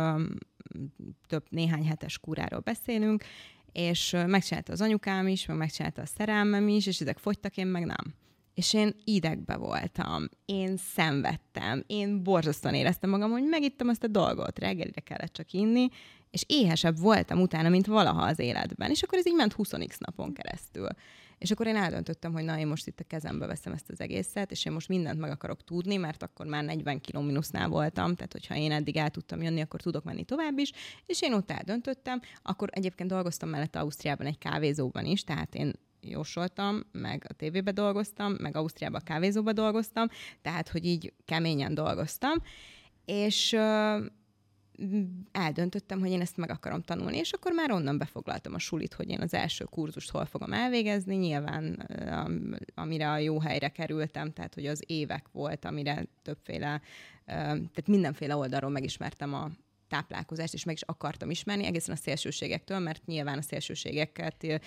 több 1.27 1.45
néhány 1.49 1.87
hetes 1.87 2.19
kúráról 2.19 2.59
beszélünk, 2.59 3.23
és 3.71 4.11
megcsinálta 4.25 4.71
az 4.71 4.81
anyukám 4.81 5.27
is, 5.27 5.45
meg 5.45 5.57
megcsinálta 5.57 6.01
a 6.01 6.05
szerelmem 6.05 6.67
is, 6.67 6.85
és 6.85 7.01
ezek 7.01 7.17
fogytak, 7.17 7.57
én 7.57 7.67
meg 7.67 7.85
nem 7.85 8.13
és 8.55 8.73
én 8.73 8.95
idegbe 9.03 9.55
voltam, 9.55 10.29
én 10.45 10.77
szenvedtem, 10.77 11.83
én 11.87 12.23
borzasztóan 12.23 12.73
éreztem 12.73 13.09
magam, 13.09 13.31
hogy 13.31 13.43
megittem 13.43 13.87
azt 13.87 14.03
a 14.03 14.07
dolgot, 14.07 14.59
reggelire 14.59 15.01
kellett 15.01 15.33
csak 15.33 15.51
inni, 15.51 15.89
és 16.31 16.43
éhesebb 16.47 16.99
voltam 16.99 17.41
utána, 17.41 17.69
mint 17.69 17.85
valaha 17.85 18.21
az 18.21 18.39
életben. 18.39 18.89
És 18.89 19.03
akkor 19.03 19.17
ez 19.17 19.27
így 19.27 19.35
ment 19.35 19.55
20x 19.57 19.99
napon 19.99 20.33
keresztül. 20.33 20.87
És 21.37 21.51
akkor 21.51 21.67
én 21.67 21.75
eldöntöttem, 21.75 22.33
hogy 22.33 22.43
na, 22.43 22.59
én 22.59 22.67
most 22.67 22.87
itt 22.87 22.99
a 22.99 23.03
kezembe 23.03 23.45
veszem 23.45 23.73
ezt 23.73 23.89
az 23.89 23.99
egészet, 23.99 24.51
és 24.51 24.65
én 24.65 24.73
most 24.73 24.87
mindent 24.87 25.19
meg 25.19 25.31
akarok 25.31 25.63
tudni, 25.63 25.95
mert 25.95 26.23
akkor 26.23 26.45
már 26.45 26.63
40 26.63 27.01
km 27.01 27.19
mínusznál 27.19 27.67
voltam, 27.67 28.15
tehát 28.15 28.31
hogyha 28.31 28.55
én 28.55 28.71
eddig 28.71 28.97
el 28.97 29.09
tudtam 29.09 29.41
jönni, 29.41 29.61
akkor 29.61 29.81
tudok 29.81 30.03
menni 30.03 30.23
tovább 30.23 30.57
is, 30.57 30.71
és 31.05 31.21
én 31.21 31.33
ott 31.33 31.51
eldöntöttem. 31.51 32.21
Akkor 32.43 32.69
egyébként 32.71 33.09
dolgoztam 33.09 33.49
mellett 33.49 33.75
Ausztriában 33.75 34.27
egy 34.27 34.37
kávézóban 34.37 35.05
is, 35.05 35.23
tehát 35.23 35.55
én 35.55 35.73
jósoltam, 36.09 36.83
meg 36.91 37.25
a 37.29 37.33
tévébe 37.33 37.71
dolgoztam, 37.71 38.35
meg 38.39 38.55
Ausztriában 38.55 39.01
a 39.01 39.03
kávézóba 39.03 39.53
dolgoztam, 39.53 40.07
tehát, 40.41 40.69
hogy 40.69 40.85
így 40.85 41.13
keményen 41.25 41.73
dolgoztam, 41.73 42.33
és 43.05 43.51
uh, 43.51 44.05
eldöntöttem, 45.31 45.99
hogy 45.99 46.09
én 46.09 46.21
ezt 46.21 46.37
meg 46.37 46.49
akarom 46.49 46.81
tanulni, 46.81 47.17
és 47.17 47.31
akkor 47.31 47.51
már 47.51 47.71
onnan 47.71 47.97
befoglaltam 47.97 48.53
a 48.53 48.59
sulit, 48.59 48.93
hogy 48.93 49.09
én 49.09 49.21
az 49.21 49.33
első 49.33 49.63
kurzust 49.63 50.11
hol 50.11 50.25
fogom 50.25 50.53
elvégezni, 50.53 51.15
nyilván 51.15 51.89
amire 52.75 53.11
a 53.11 53.17
jó 53.17 53.39
helyre 53.39 53.69
kerültem, 53.69 54.31
tehát 54.31 54.53
hogy 54.53 54.65
az 54.65 54.83
évek 54.85 55.25
volt, 55.31 55.65
amire 55.65 56.05
többféle, 56.21 56.81
tehát 57.25 57.87
mindenféle 57.87 58.35
oldalról 58.35 58.71
megismertem 58.71 59.33
a 59.33 59.49
táplálkozást, 59.87 60.53
és 60.53 60.63
meg 60.63 60.75
is 60.75 60.81
akartam 60.81 61.29
ismerni, 61.29 61.65
egészen 61.65 61.95
a 61.95 61.97
szélsőségektől, 61.97 62.79
mert 62.79 63.05
nyilván 63.05 63.37
a 63.37 63.41
szélsőségeket 63.41 64.61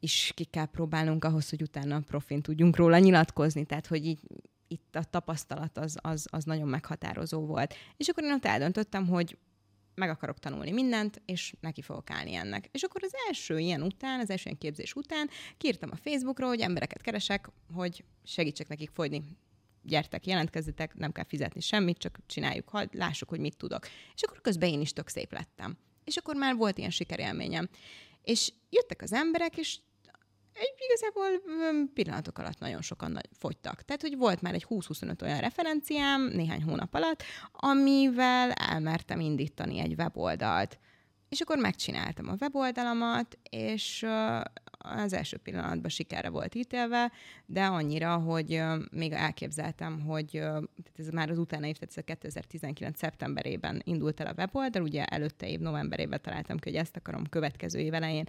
is 0.00 0.32
ki 0.34 0.44
kell 0.44 0.66
próbálnunk 0.66 1.24
ahhoz, 1.24 1.50
hogy 1.50 1.62
utána 1.62 2.00
profin 2.00 2.42
tudjunk 2.42 2.76
róla 2.76 2.98
nyilatkozni. 2.98 3.64
Tehát, 3.64 3.86
hogy 3.86 4.06
így 4.06 4.20
itt 4.68 4.96
a 4.96 5.04
tapasztalat 5.04 5.78
az, 5.78 5.98
az, 6.00 6.26
az 6.30 6.44
nagyon 6.44 6.68
meghatározó 6.68 7.46
volt. 7.46 7.74
És 7.96 8.08
akkor 8.08 8.24
én 8.24 8.32
ott 8.32 8.44
eldöntöttem, 8.44 9.06
hogy 9.06 9.38
meg 9.94 10.10
akarok 10.10 10.38
tanulni 10.38 10.70
mindent, 10.70 11.22
és 11.24 11.54
neki 11.60 11.82
fogok 11.82 12.10
állni 12.10 12.34
ennek. 12.34 12.68
És 12.72 12.82
akkor 12.82 13.02
az 13.04 13.12
első 13.26 13.58
ilyen 13.58 13.82
után, 13.82 14.20
az 14.20 14.30
első 14.30 14.42
ilyen 14.44 14.58
képzés 14.58 14.94
után 14.94 15.28
kiírtam 15.56 15.90
a 15.92 15.96
Facebookra, 15.96 16.46
hogy 16.46 16.60
embereket 16.60 17.02
keresek, 17.02 17.50
hogy 17.74 18.04
segítsek 18.24 18.68
nekik 18.68 18.90
fogyni. 18.90 19.22
Gyertek, 19.82 20.26
jelentkezzetek, 20.26 20.94
nem 20.94 21.12
kell 21.12 21.24
fizetni 21.24 21.60
semmit, 21.60 21.98
csak 21.98 22.18
csináljuk, 22.26 22.68
hogy 22.68 22.88
lássuk, 22.92 23.28
hogy 23.28 23.40
mit 23.40 23.56
tudok. 23.56 23.86
És 24.14 24.22
akkor 24.22 24.40
közben 24.40 24.68
én 24.68 24.80
is 24.80 24.92
tök 24.92 25.08
szép 25.08 25.32
lettem. 25.32 25.76
És 26.04 26.16
akkor 26.16 26.36
már 26.36 26.56
volt 26.56 26.78
ilyen 26.78 26.90
sikerélményem. 26.90 27.68
És 28.22 28.52
jöttek 28.70 29.02
az 29.02 29.12
emberek, 29.12 29.56
és 29.56 29.78
igazából 30.88 31.26
pillanatok 31.94 32.38
alatt 32.38 32.58
nagyon 32.58 32.82
sokan 32.82 33.18
fogytak. 33.38 33.82
Tehát, 33.82 34.02
hogy 34.02 34.16
volt 34.16 34.42
már 34.42 34.54
egy 34.54 34.66
20-25 34.68 35.22
olyan 35.22 35.40
referenciám 35.40 36.22
néhány 36.22 36.62
hónap 36.62 36.94
alatt, 36.94 37.22
amivel 37.52 38.52
elmertem 38.52 39.20
indítani 39.20 39.78
egy 39.78 39.94
weboldalt. 39.98 40.78
És 41.28 41.40
akkor 41.40 41.58
megcsináltam 41.58 42.28
a 42.28 42.36
weboldalamat, 42.40 43.38
és 43.50 44.06
az 44.78 45.12
első 45.12 45.36
pillanatban 45.36 45.90
sikerre 45.90 46.28
volt 46.28 46.54
ítélve, 46.54 47.12
de 47.46 47.64
annyira, 47.64 48.16
hogy 48.16 48.62
még 48.90 49.12
elképzeltem, 49.12 50.00
hogy 50.00 50.28
tehát 50.30 50.98
ez 50.98 51.08
már 51.08 51.30
az 51.30 51.38
utána 51.38 51.66
év, 51.66 51.76
tehát 51.76 52.04
2019. 52.04 52.98
szeptemberében 52.98 53.80
indult 53.84 54.20
el 54.20 54.26
a 54.26 54.34
weboldal, 54.36 54.82
ugye 54.82 55.04
előtte 55.04 55.48
év 55.48 55.58
novemberében 55.58 56.20
találtam 56.22 56.58
ki, 56.58 56.70
hogy 56.70 56.78
ezt 56.78 56.96
akarom 56.96 57.28
következő 57.28 57.78
év 57.78 57.94
elején, 57.94 58.24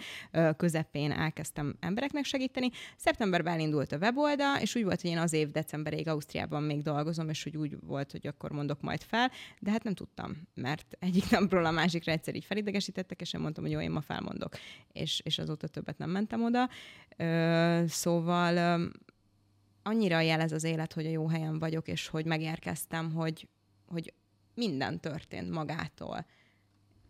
közepén 0.57 1.11
elkezdtem 1.11 1.75
embereknek 1.79 2.23
segíteni. 2.23 2.69
Szeptemberben 2.97 3.53
elindult 3.53 3.91
a 3.91 3.97
weboldal, 3.97 4.57
és 4.61 4.75
úgy 4.75 4.83
volt, 4.83 5.01
hogy 5.01 5.09
én 5.09 5.17
az 5.17 5.33
év 5.33 5.51
decemberig 5.51 6.07
Ausztriában 6.07 6.63
még 6.63 6.81
dolgozom, 6.81 7.29
és 7.29 7.43
hogy 7.43 7.57
úgy 7.57 7.77
volt, 7.81 8.11
hogy 8.11 8.27
akkor 8.27 8.51
mondok 8.51 8.81
majd 8.81 9.01
fel, 9.01 9.31
de 9.59 9.71
hát 9.71 9.83
nem 9.83 9.93
tudtam, 9.93 10.47
mert 10.53 10.97
egyik 10.99 11.29
napról 11.29 11.65
a 11.65 11.71
másikra 11.71 12.11
egyszer 12.11 12.35
így 12.35 12.45
felidegesítettek, 12.45 13.21
és 13.21 13.33
én 13.33 13.41
mondtam, 13.41 13.63
hogy 13.63 13.73
jó, 13.73 13.79
én 13.79 13.91
ma 13.91 14.01
felmondok. 14.01 14.55
És, 14.91 15.21
és 15.23 15.37
azóta 15.37 15.67
többet 15.67 15.97
nem 15.97 16.09
mentem 16.09 16.38
oda. 16.43 16.69
Ö, 17.17 17.83
szóval 17.87 18.55
ö, 18.55 18.85
annyira 19.83 20.19
jelez 20.19 20.51
az 20.51 20.63
élet, 20.63 20.93
hogy 20.93 21.05
a 21.05 21.09
jó 21.09 21.27
helyen 21.27 21.59
vagyok, 21.59 21.87
és 21.87 22.07
hogy 22.07 22.25
megérkeztem, 22.25 23.13
hogy, 23.13 23.47
hogy 23.87 24.13
minden 24.53 24.99
történt 24.99 25.49
magától. 25.49 26.25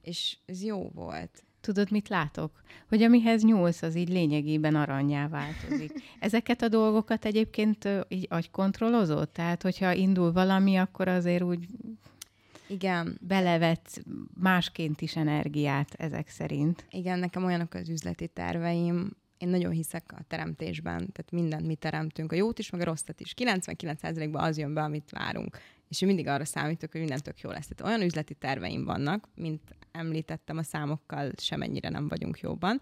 És 0.02 0.38
ez 0.46 0.64
jó 0.64 0.90
volt. 0.94 1.44
Tudod, 1.62 1.92
mit 1.92 2.10
látok? 2.10 2.62
Hogy 2.88 3.04
amihez 3.04 3.44
nyúlsz, 3.44 3.82
az 3.82 3.96
így 3.96 4.10
lényegében 4.10 4.76
aranyá 4.76 5.28
változik. 5.28 5.92
Ezeket 6.20 6.62
a 6.62 6.68
dolgokat 6.68 7.26
egyébként 7.26 7.90
így 8.08 8.26
agykontrollozod? 8.30 9.30
Tehát, 9.30 9.62
hogyha 9.62 9.94
indul 9.94 10.32
valami, 10.32 10.78
akkor 10.78 11.08
azért 11.08 11.44
úgy 11.44 11.68
igen. 12.70 13.18
belevet 13.22 14.04
másként 14.40 15.02
is 15.02 15.16
energiát 15.16 15.94
ezek 15.94 16.30
szerint. 16.30 16.86
Igen, 16.90 17.20
nekem 17.20 17.44
olyanok 17.44 17.74
az 17.74 17.90
üzleti 17.90 18.28
terveim, 18.28 19.12
én 19.40 19.50
nagyon 19.50 19.72
hiszek 19.72 20.12
a 20.12 20.24
teremtésben, 20.28 20.98
tehát 20.98 21.32
mindent 21.32 21.66
mi 21.66 21.76
teremtünk, 21.76 22.32
a 22.32 22.36
jót 22.36 22.60
is, 22.60 22.70
meg 22.70 22.82
a 22.82 22.84
rosszat 22.84 23.20
is. 23.20 23.34
99%-ban 23.38 24.44
az 24.44 24.58
jön 24.58 24.74
be, 24.74 24.82
amit 24.82 25.10
várunk. 25.10 25.58
És 25.88 26.02
én 26.02 26.08
mindig 26.08 26.28
arra 26.28 26.46
számítok, 26.46 26.92
hogy 26.92 27.00
minden 27.00 27.22
tök 27.22 27.40
jó 27.40 27.50
lesz. 27.50 27.68
Tehát 27.68 27.94
olyan 27.94 28.08
üzleti 28.08 28.34
terveim 28.34 28.86
vannak, 28.86 29.28
mint 29.36 29.62
említettem, 29.92 30.58
a 30.58 30.64
számokkal 30.64 31.32
semennyire 31.38 31.90
nem 31.90 32.08
vagyunk 32.08 32.40
jóban, 32.40 32.82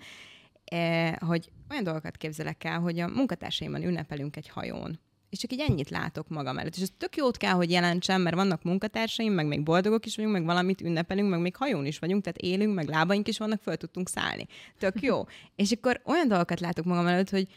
eh, 0.63 1.13
hogy 1.15 1.51
olyan 1.69 1.83
dolgokat 1.83 2.17
képzelek 2.17 2.63
el, 2.63 2.79
hogy 2.79 2.99
a 2.99 3.07
munkatársaimmal 3.07 3.81
ünnepelünk 3.81 4.35
egy 4.35 4.49
hajón 4.49 4.99
és 5.29 5.37
csak 5.37 5.53
így 5.53 5.63
ennyit 5.69 5.89
látok 5.89 6.27
magam 6.27 6.57
előtt. 6.57 6.75
És 6.75 6.81
ez 6.81 6.89
tök 6.97 7.15
jót 7.15 7.37
kell, 7.37 7.53
hogy 7.53 7.71
jelentsem, 7.71 8.21
mert 8.21 8.35
vannak 8.35 8.63
munkatársaim, 8.63 9.33
meg 9.33 9.47
még 9.47 9.63
boldogok 9.63 10.05
is 10.05 10.15
vagyunk, 10.15 10.33
meg 10.33 10.45
valamit 10.45 10.81
ünnepelünk, 10.81 11.29
meg 11.29 11.39
még 11.39 11.55
hajón 11.55 11.85
is 11.85 11.99
vagyunk, 11.99 12.23
tehát 12.23 12.37
élünk, 12.37 12.75
meg 12.75 12.87
lábaink 12.87 13.27
is 13.27 13.37
vannak, 13.37 13.61
föl 13.61 13.75
tudtunk 13.75 14.09
szállni. 14.09 14.47
Tök 14.79 15.01
jó. 15.01 15.23
és 15.55 15.71
akkor 15.71 16.01
olyan 16.05 16.27
dolgokat 16.27 16.59
látok 16.59 16.85
magam 16.85 17.07
előtt, 17.07 17.29
hogy 17.29 17.47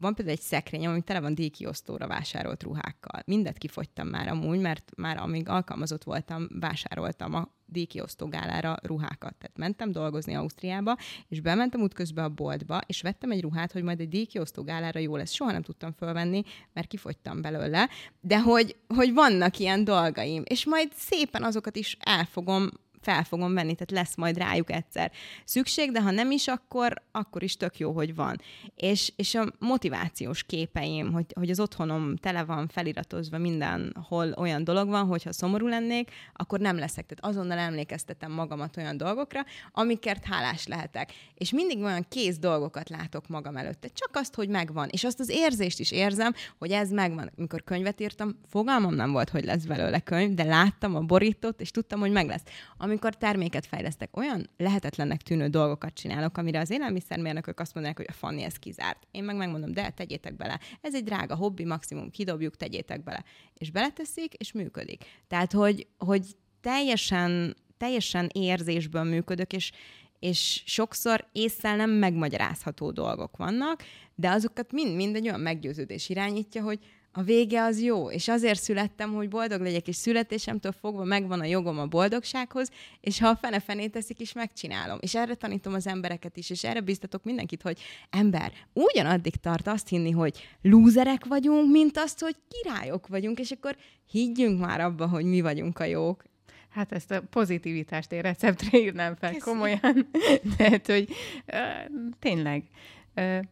van 0.00 0.14
például 0.14 0.36
egy 0.36 0.42
szekrényem, 0.42 0.90
ami 0.90 1.00
tele 1.00 1.20
van 1.20 1.34
díjkiosztóra 1.34 2.06
vásárolt 2.06 2.62
ruhákkal. 2.62 3.22
Mindet 3.26 3.58
kifogytam 3.58 4.08
már 4.08 4.28
amúgy, 4.28 4.60
mert 4.60 4.90
már 4.96 5.16
amíg 5.16 5.48
alkalmazott 5.48 6.04
voltam, 6.04 6.46
vásároltam 6.60 7.34
a 7.34 7.56
díjkiosztó 7.68 8.28
gálára 8.28 8.76
ruhákat. 8.82 9.34
Tehát 9.34 9.56
mentem 9.58 9.92
dolgozni 9.92 10.34
Ausztriába, 10.34 10.96
és 11.28 11.40
bementem 11.40 11.80
útközben 11.80 12.24
a 12.24 12.28
boltba, 12.28 12.80
és 12.86 13.02
vettem 13.02 13.30
egy 13.30 13.40
ruhát, 13.40 13.72
hogy 13.72 13.82
majd 13.82 14.00
egy 14.00 14.08
díjkiosztó 14.08 14.62
gálára 14.62 15.00
jó 15.00 15.16
lesz. 15.16 15.32
Soha 15.32 15.52
nem 15.52 15.62
tudtam 15.62 15.92
fölvenni, 15.92 16.42
mert 16.72 16.86
kifogytam 16.86 17.40
belőle, 17.40 17.88
de 18.20 18.40
hogy, 18.40 18.76
hogy 18.94 19.12
vannak 19.12 19.58
ilyen 19.58 19.84
dolgaim, 19.84 20.42
és 20.46 20.66
majd 20.66 20.92
szépen 20.94 21.42
azokat 21.42 21.76
is 21.76 21.96
el 22.00 22.24
fogom 22.24 22.68
fel 23.00 23.24
fogom 23.24 23.54
venni, 23.54 23.74
tehát 23.74 23.90
lesz 23.90 24.16
majd 24.16 24.36
rájuk 24.36 24.70
egyszer 24.70 25.12
szükség, 25.44 25.92
de 25.92 26.02
ha 26.02 26.10
nem 26.10 26.30
is, 26.30 26.48
akkor, 26.48 27.02
akkor 27.12 27.42
is 27.42 27.56
tök 27.56 27.78
jó, 27.78 27.92
hogy 27.92 28.14
van. 28.14 28.40
És, 28.74 29.12
és 29.16 29.34
a 29.34 29.52
motivációs 29.58 30.42
képeim, 30.42 31.12
hogy, 31.12 31.26
hogy 31.34 31.50
az 31.50 31.60
otthonom 31.60 32.16
tele 32.16 32.44
van 32.44 32.68
feliratozva 32.68 33.38
mindenhol 33.38 34.32
olyan 34.36 34.64
dolog 34.64 34.88
van, 34.88 35.06
hogyha 35.06 35.32
szomorú 35.32 35.66
lennék, 35.66 36.10
akkor 36.32 36.60
nem 36.60 36.78
leszek. 36.78 37.06
Tehát 37.06 37.34
azonnal 37.34 37.58
emlékeztetem 37.58 38.32
magamat 38.32 38.76
olyan 38.76 38.96
dolgokra, 38.96 39.44
amikért 39.72 40.24
hálás 40.24 40.66
lehetek. 40.66 41.12
És 41.34 41.52
mindig 41.52 41.78
olyan 41.78 42.06
kész 42.08 42.38
dolgokat 42.38 42.88
látok 42.88 43.28
magam 43.28 43.56
előtte. 43.56 43.88
Csak 43.88 44.10
azt, 44.12 44.34
hogy 44.34 44.48
megvan. 44.48 44.88
És 44.90 45.04
azt 45.04 45.20
az 45.20 45.28
érzést 45.28 45.80
is 45.80 45.90
érzem, 45.90 46.34
hogy 46.58 46.70
ez 46.70 46.90
megvan. 46.90 47.30
Mikor 47.36 47.64
könyvet 47.64 48.00
írtam, 48.00 48.40
fogalmam 48.48 48.94
nem 48.94 49.12
volt, 49.12 49.30
hogy 49.30 49.44
lesz 49.44 49.64
belőle 49.64 50.00
könyv, 50.00 50.34
de 50.34 50.44
láttam 50.44 50.94
a 50.94 51.00
borítót, 51.00 51.60
és 51.60 51.70
tudtam, 51.70 52.00
hogy 52.00 52.10
meg 52.10 52.26
lesz 52.26 52.42
amikor 52.88 53.14
terméket 53.14 53.66
fejlesztek, 53.66 54.16
olyan 54.16 54.50
lehetetlennek 54.56 55.22
tűnő 55.22 55.48
dolgokat 55.48 55.94
csinálok, 55.94 56.38
amire 56.38 56.60
az 56.60 56.70
élelmiszermérnökök 56.70 57.60
azt 57.60 57.74
mondják, 57.74 57.96
hogy 57.96 58.06
a 58.08 58.12
Fanni 58.12 58.42
ez 58.42 58.56
kizárt. 58.56 59.06
Én 59.10 59.24
meg 59.24 59.36
megmondom, 59.36 59.72
de 59.72 59.90
tegyétek 59.90 60.36
bele. 60.36 60.60
Ez 60.80 60.94
egy 60.94 61.04
drága 61.04 61.34
hobbi, 61.34 61.64
maximum 61.64 62.10
kidobjuk, 62.10 62.56
tegyétek 62.56 63.02
bele. 63.02 63.24
És 63.54 63.70
beleteszik, 63.70 64.34
és 64.34 64.52
működik. 64.52 65.04
Tehát, 65.28 65.52
hogy, 65.52 65.86
hogy 65.98 66.26
teljesen, 66.60 67.56
teljesen 67.76 68.28
érzésből 68.32 69.02
működök, 69.02 69.52
és, 69.52 69.72
és 70.18 70.62
sokszor 70.66 71.28
észszel 71.32 71.76
nem 71.76 71.90
megmagyarázható 71.90 72.90
dolgok 72.90 73.36
vannak, 73.36 73.82
de 74.14 74.30
azokat 74.30 74.72
mind-mind 74.72 75.16
egy 75.16 75.28
olyan 75.28 75.40
meggyőződés 75.40 76.08
irányítja, 76.08 76.62
hogy 76.62 76.78
a 77.18 77.22
vége 77.22 77.62
az 77.62 77.82
jó, 77.82 78.10
és 78.10 78.28
azért 78.28 78.60
születtem, 78.60 79.12
hogy 79.12 79.28
boldog 79.28 79.60
legyek, 79.60 79.88
és 79.88 79.96
születésemtől 79.96 80.72
fogva 80.72 81.04
megvan 81.04 81.40
a 81.40 81.44
jogom 81.44 81.78
a 81.78 81.86
boldogsághoz, 81.86 82.70
és 83.00 83.20
ha 83.20 83.28
a 83.28 83.36
fene 83.36 83.60
fenét 83.60 83.92
teszik 83.92 84.20
is, 84.20 84.32
megcsinálom. 84.32 84.98
És 85.00 85.14
erre 85.14 85.34
tanítom 85.34 85.74
az 85.74 85.86
embereket 85.86 86.36
is, 86.36 86.50
és 86.50 86.64
erre 86.64 86.80
biztatok 86.80 87.24
mindenkit, 87.24 87.62
hogy 87.62 87.80
ember, 88.10 88.52
ugyanaddig 88.72 89.36
tart 89.36 89.66
azt 89.66 89.88
hinni, 89.88 90.10
hogy 90.10 90.56
lúzerek 90.62 91.24
vagyunk, 91.24 91.70
mint 91.70 91.96
azt, 91.96 92.20
hogy 92.20 92.36
királyok 92.48 93.06
vagyunk, 93.06 93.38
és 93.38 93.50
akkor 93.50 93.76
higgyünk 94.10 94.60
már 94.60 94.80
abba, 94.80 95.06
hogy 95.06 95.24
mi 95.24 95.40
vagyunk 95.40 95.78
a 95.78 95.84
jók. 95.84 96.22
Hát 96.68 96.92
ezt 96.92 97.10
a 97.10 97.22
pozitivitást 97.22 98.12
én 98.12 98.20
receptre 98.20 98.78
írnám 98.78 99.14
fel 99.14 99.32
Köszönöm. 99.32 99.54
komolyan. 99.54 100.10
Tehát, 100.56 100.86
hogy 100.86 101.08
uh, 101.46 102.12
tényleg, 102.18 102.62
uh, 103.08 103.42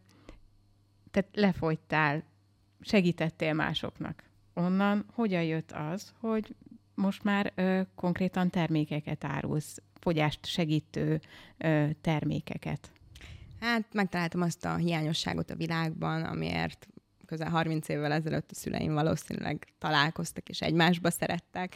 tehát 1.11 1.29
lefogytál, 1.33 2.23
segítettél 2.81 3.53
másoknak. 3.53 4.23
Onnan 4.53 5.05
hogyan 5.13 5.43
jött 5.43 5.71
az, 5.71 6.13
hogy 6.19 6.55
most 6.95 7.23
már 7.23 7.51
ö, 7.55 7.81
konkrétan 7.95 8.49
termékeket 8.49 9.23
árulsz, 9.23 9.81
fogyást 9.93 10.45
segítő 10.45 11.21
ö, 11.57 11.87
termékeket? 12.01 12.91
Hát 13.59 13.93
megtaláltam 13.93 14.41
azt 14.41 14.65
a 14.65 14.75
hiányosságot 14.75 15.49
a 15.49 15.55
világban, 15.55 16.23
amiért 16.23 16.87
közel 17.25 17.49
30 17.49 17.87
évvel 17.87 18.11
ezelőtt 18.11 18.51
a 18.51 18.55
szüleim 18.55 18.93
valószínűleg 18.93 19.67
találkoztak 19.79 20.49
és 20.49 20.61
egymásba 20.61 21.11
szerettek. 21.11 21.75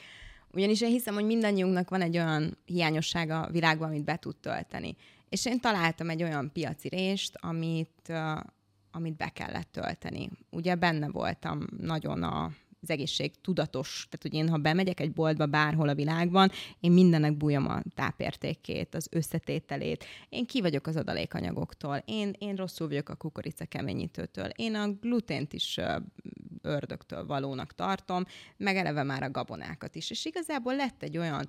Ugyanis 0.51 0.81
én 0.81 0.89
hiszem, 0.89 1.13
hogy 1.13 1.25
mindannyiunknak 1.25 1.89
van 1.89 2.01
egy 2.01 2.17
olyan 2.17 2.57
hiányossága 2.65 3.41
a 3.41 3.51
világban, 3.51 3.89
amit 3.89 4.03
be 4.03 4.15
tud 4.15 4.35
tölteni. 4.35 4.95
És 5.29 5.45
én 5.45 5.59
találtam 5.59 6.09
egy 6.09 6.23
olyan 6.23 6.51
piaci 6.51 6.87
rést, 6.87 7.37
amit, 7.39 8.13
amit 8.91 9.15
be 9.15 9.29
kellett 9.29 9.71
tölteni. 9.71 10.29
Ugye 10.49 10.75
benne 10.75 11.09
voltam 11.09 11.65
nagyon 11.77 12.23
a 12.23 12.51
az 12.81 12.89
egészség 12.89 13.41
tudatos, 13.41 14.07
tehát 14.09 14.21
hogy 14.21 14.33
én, 14.33 14.49
ha 14.49 14.57
bemegyek 14.57 14.99
egy 14.99 15.11
boltba 15.11 15.45
bárhol 15.45 15.89
a 15.89 15.95
világban, 15.95 16.51
én 16.79 16.91
mindennek 16.91 17.37
bújom 17.37 17.67
a 17.67 17.81
tápértékét, 17.95 18.95
az 18.95 19.07
összetételét. 19.11 20.05
Én 20.29 20.45
ki 20.45 20.61
vagyok 20.61 20.87
az 20.87 20.95
adalékanyagoktól, 20.95 22.03
én, 22.05 22.35
én 22.37 22.55
rosszul 22.55 22.87
vagyok 22.87 23.09
a 23.09 23.15
kukorica 23.15 23.65
keményítőtől, 23.65 24.45
én 24.45 24.75
a 24.75 24.91
glutént 24.91 25.53
is 25.53 25.79
ördögtől 26.61 27.25
valónak 27.25 27.75
tartom, 27.75 28.25
meg 28.57 28.75
eleve 28.75 29.03
már 29.03 29.23
a 29.23 29.31
gabonákat 29.31 29.95
is. 29.95 30.09
És 30.09 30.25
igazából 30.25 30.75
lett 30.75 31.03
egy 31.03 31.17
olyan 31.17 31.45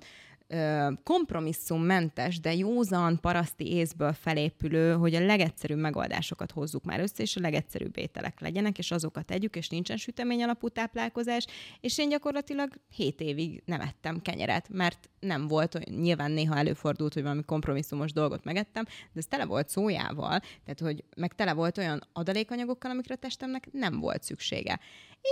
kompromisszummentes, 1.03 2.39
de 2.39 2.55
józan 2.55 3.19
paraszti 3.19 3.71
észből 3.71 4.13
felépülő, 4.13 4.93
hogy 4.93 5.15
a 5.15 5.25
legegyszerűbb 5.25 5.77
megoldásokat 5.77 6.51
hozzuk 6.51 6.83
már 6.83 6.99
össze, 6.99 7.23
és 7.23 7.35
a 7.35 7.39
legegyszerűbb 7.39 7.97
ételek 7.97 8.39
legyenek, 8.39 8.77
és 8.77 8.91
azokat 8.91 9.25
tegyük, 9.25 9.55
és 9.55 9.69
nincsen 9.69 9.97
sütemény 9.97 10.43
alapú 10.43 10.69
táplálkozás, 10.69 11.45
és 11.81 11.97
én 11.97 12.09
gyakorlatilag 12.09 12.69
7 12.95 13.21
évig 13.21 13.63
nem 13.65 13.81
ettem 13.81 14.21
kenyeret, 14.21 14.69
mert 14.69 15.09
nem 15.19 15.47
volt, 15.47 15.85
nyilván 15.85 16.31
néha 16.31 16.57
előfordult, 16.57 17.13
hogy 17.13 17.23
valami 17.23 17.43
kompromisszumos 17.43 18.13
dolgot 18.13 18.43
megettem, 18.43 18.83
de 18.83 19.19
ez 19.19 19.25
tele 19.25 19.45
volt 19.45 19.69
szójával, 19.69 20.39
tehát 20.39 20.79
hogy 20.79 21.03
meg 21.15 21.35
tele 21.35 21.53
volt 21.53 21.77
olyan 21.77 22.01
adalékanyagokkal, 22.13 22.91
amikre 22.91 23.13
a 23.13 23.17
testemnek 23.17 23.67
nem 23.71 23.99
volt 23.99 24.23
szüksége. 24.23 24.79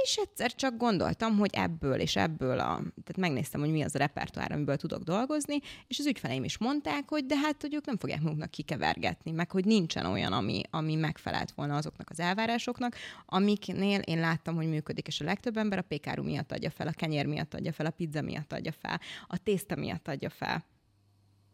És 0.04 0.16
egyszer 0.16 0.56
csak 0.56 0.78
gondoltam, 0.78 1.38
hogy 1.38 1.50
ebből 1.54 2.00
és 2.00 2.16
ebből 2.16 2.60
a... 2.60 2.76
Tehát 2.76 3.18
megnéztem, 3.18 3.60
hogy 3.60 3.72
mi 3.72 3.82
az 3.82 3.96
a 3.96 3.98
repertoár, 3.98 4.52
amiből 4.52 4.78
tudok 4.78 5.04
dolgozni, 5.04 5.60
és 5.88 6.00
az 6.00 6.06
ügyfeleim 6.06 6.44
is 6.44 6.58
mondták, 6.58 7.10
hogy 7.10 7.26
de 7.26 7.38
hát, 7.38 7.62
hogy 7.62 7.74
ők 7.74 7.86
nem 7.86 7.98
fogják 7.98 8.22
maguknak 8.22 8.52
kikevergetni, 8.52 9.32
meg 9.32 9.52
hogy 9.52 9.66
nincsen 9.66 10.06
olyan, 10.06 10.34
ami, 10.34 10.62
ami 10.70 10.96
megfelelt 10.96 11.52
volna 11.52 11.76
azoknak 11.76 12.10
az 12.10 12.20
elvárásoknak, 12.20 12.96
amiknél 13.26 14.00
én 14.00 14.20
láttam, 14.20 14.56
hogy 14.56 14.68
működik, 14.68 15.08
és 15.08 15.22
a 15.22 15.26
legtöbb 15.26 15.58
ember 15.58 15.78
a 15.78 15.82
pékáru 15.82 16.24
miatt 16.24 16.52
adja 16.52 16.70
fel, 16.70 16.88
a 16.88 16.92
kenyér 16.92 17.26
miatt 17.26 17.54
adja 17.54 17.74
fel, 17.74 17.86
a 17.86 17.92
pizza 17.92 18.22
miatt 18.22 18.54
adja 18.54 18.72
fel, 18.72 19.00
a 19.28 19.38
tészta 19.38 19.76
miatt 19.76 20.08
adja 20.08 20.30
fel. 20.30 20.66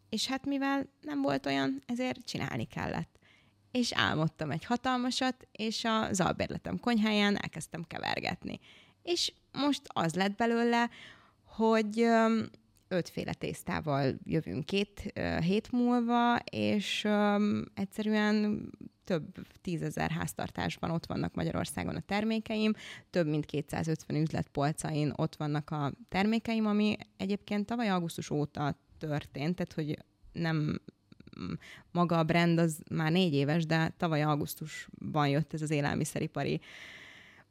És 0.08 0.26
hát 0.26 0.46
mivel 0.46 0.88
nem 1.00 1.22
volt 1.22 1.46
olyan, 1.46 1.82
ezért 1.86 2.24
csinálni 2.24 2.64
kellett 2.64 3.17
és 3.70 3.92
álmodtam 3.92 4.50
egy 4.50 4.64
hatalmasat, 4.64 5.48
és 5.52 5.84
az 5.84 6.20
albérletem 6.20 6.80
konyháján 6.80 7.36
elkezdtem 7.42 7.84
kevergetni. 7.86 8.60
És 9.02 9.32
most 9.52 9.82
az 9.86 10.14
lett 10.14 10.36
belőle, 10.36 10.90
hogy 11.44 12.06
ötféle 12.88 13.32
tésztával 13.32 14.14
jövünk 14.24 14.64
két 14.64 15.12
hét 15.40 15.72
múlva, 15.72 16.36
és 16.50 17.08
egyszerűen 17.74 18.70
több 19.04 19.34
tízezer 19.60 20.10
háztartásban 20.10 20.90
ott 20.90 21.06
vannak 21.06 21.34
Magyarországon 21.34 21.96
a 21.96 22.00
termékeim, 22.00 22.72
több 23.10 23.26
mint 23.26 23.46
250 23.46 24.20
üzletpolcain 24.22 25.12
ott 25.16 25.36
vannak 25.36 25.70
a 25.70 25.92
termékeim, 26.08 26.66
ami 26.66 26.96
egyébként 27.16 27.66
tavaly 27.66 27.90
augusztus 27.90 28.30
óta 28.30 28.80
történt, 28.98 29.54
tehát 29.56 29.72
hogy 29.72 29.98
nem 30.32 30.80
maga 31.90 32.18
a 32.18 32.24
brand 32.24 32.58
az 32.58 32.82
már 32.90 33.12
négy 33.12 33.34
éves, 33.34 33.66
de 33.66 33.94
tavaly 33.96 34.22
augusztusban 34.22 35.28
jött 35.28 35.52
ez 35.52 35.62
az 35.62 35.70
élelmiszeripari 35.70 36.60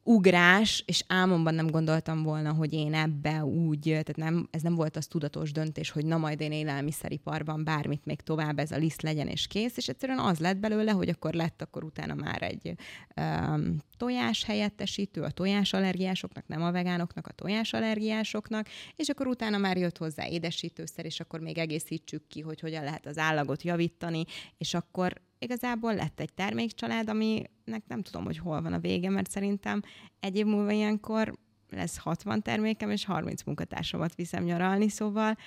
ugrás, 0.07 0.83
és 0.85 1.03
álmomban 1.07 1.53
nem 1.53 1.67
gondoltam 1.67 2.23
volna, 2.23 2.51
hogy 2.51 2.73
én 2.73 2.93
ebbe 2.93 3.43
úgy, 3.43 3.79
tehát 3.79 4.15
nem, 4.15 4.47
ez 4.51 4.61
nem 4.61 4.75
volt 4.75 4.97
az 4.97 5.07
tudatos 5.07 5.51
döntés, 5.51 5.89
hogy 5.89 6.05
na 6.05 6.17
majd 6.17 6.41
én 6.41 6.51
élelmiszeriparban 6.51 7.63
bármit 7.63 8.05
még 8.05 8.21
tovább 8.21 8.59
ez 8.59 8.71
a 8.71 8.77
liszt 8.77 9.01
legyen 9.01 9.27
és 9.27 9.47
kész, 9.47 9.77
és 9.77 9.87
egyszerűen 9.87 10.19
az 10.19 10.39
lett 10.39 10.57
belőle, 10.57 10.91
hogy 10.91 11.09
akkor 11.09 11.33
lett 11.33 11.61
akkor 11.61 11.83
utána 11.83 12.13
már 12.13 12.41
egy 12.41 12.73
um, 13.15 13.77
tojás 13.97 14.43
helyettesítő 14.43 15.21
a 15.21 15.31
tojásallergiásoknak, 15.31 16.47
nem 16.47 16.61
a 16.61 16.71
vegánoknak, 16.71 17.27
a 17.27 17.31
tojásallergiásoknak, 17.31 18.67
és 18.95 19.09
akkor 19.09 19.27
utána 19.27 19.57
már 19.57 19.77
jött 19.77 19.97
hozzá 19.97 20.27
édesítőszer, 20.27 21.05
és 21.05 21.19
akkor 21.19 21.39
még 21.39 21.57
egészítsük 21.57 22.27
ki, 22.27 22.41
hogy 22.41 22.59
hogyan 22.59 22.83
lehet 22.83 23.05
az 23.05 23.17
állagot 23.17 23.63
javítani, 23.63 24.23
és 24.57 24.73
akkor 24.73 25.21
igazából 25.39 25.95
lett 25.95 26.19
egy 26.19 26.33
termékcsalád, 26.33 27.09
aminek 27.09 27.83
nem 27.87 28.01
tudom, 28.01 28.23
hogy 28.23 28.37
hol 28.37 28.61
van 28.61 28.73
a 28.73 28.79
vége, 28.79 29.09
mert 29.09 29.31
szerintem 29.31 29.81
egy 30.19 30.35
év 30.35 30.45
múlva 30.45 30.71
ilyenkor 30.71 31.33
lesz 31.69 31.97
60 31.97 32.41
termékem, 32.41 32.89
és 32.91 33.05
30 33.05 33.43
munkatársamat 33.43 34.15
viszem 34.15 34.43
nyaralni, 34.43 34.89
szóval 34.89 35.37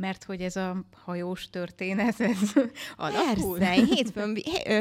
mert 0.00 0.24
hogy 0.24 0.40
ez 0.40 0.56
a 0.56 0.84
hajós 1.04 1.50
történet, 1.50 2.20
ez 2.30 2.52
alakul? 2.96 3.58
Persze, 3.58 3.76
én 3.76 3.84
hétfőn, 3.84 4.34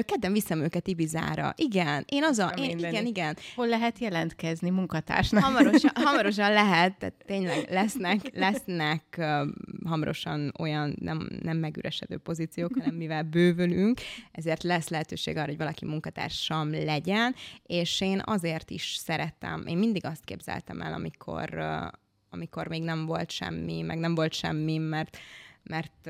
kedden 0.06 0.34
viszem 0.34 0.62
őket 0.62 0.88
Ibizára. 0.88 1.54
Igen, 1.58 2.06
én 2.08 2.24
az 2.24 2.40
a, 2.40 2.48
én, 2.48 2.78
igen, 2.78 3.06
igen. 3.06 3.38
Hol 3.56 3.68
lehet 3.68 4.00
jelentkezni 4.00 4.70
munkatársnak? 4.70 5.44
Hamarosan, 5.44 5.92
hamarosan 6.04 6.54
lehet, 6.54 6.98
tehát 6.98 7.16
tényleg 7.26 7.68
lesznek, 7.70 8.20
lesznek 8.34 9.04
uh, 9.18 9.48
hamarosan 9.86 10.54
olyan 10.60 10.96
nem, 11.00 11.30
nem 11.42 11.58
megüresedő 11.58 12.18
pozíciók, 12.18 12.72
hanem 12.80 12.96
mivel 12.96 13.24
bővülünk, 13.24 14.00
ezért 14.32 14.64
lesz 14.64 14.90
lehetőség 14.90 15.38
arra, 15.38 15.48
hogy 15.48 15.58
valaki 15.58 15.86
munkatársam 15.86 16.72
legyen, 16.72 17.36
és 17.66 18.02
én 18.02 18.22
azért 18.26 18.70
is 18.70 18.96
szerettem, 19.04 19.64
én 19.68 19.78
mindig 19.78 20.06
azt 20.06 20.24
képzeltem 20.24 20.82
el, 20.82 20.94
amikor 20.94 21.50
uh, 21.54 22.00
amikor 22.32 22.68
még 22.68 22.84
nem 22.84 23.06
volt 23.06 23.32
semmi, 23.32 23.82
meg 23.82 23.98
nem 23.98 24.16
volt 24.16 24.34
semmi, 24.34 24.78
mert, 24.78 25.18
mert 25.64 26.10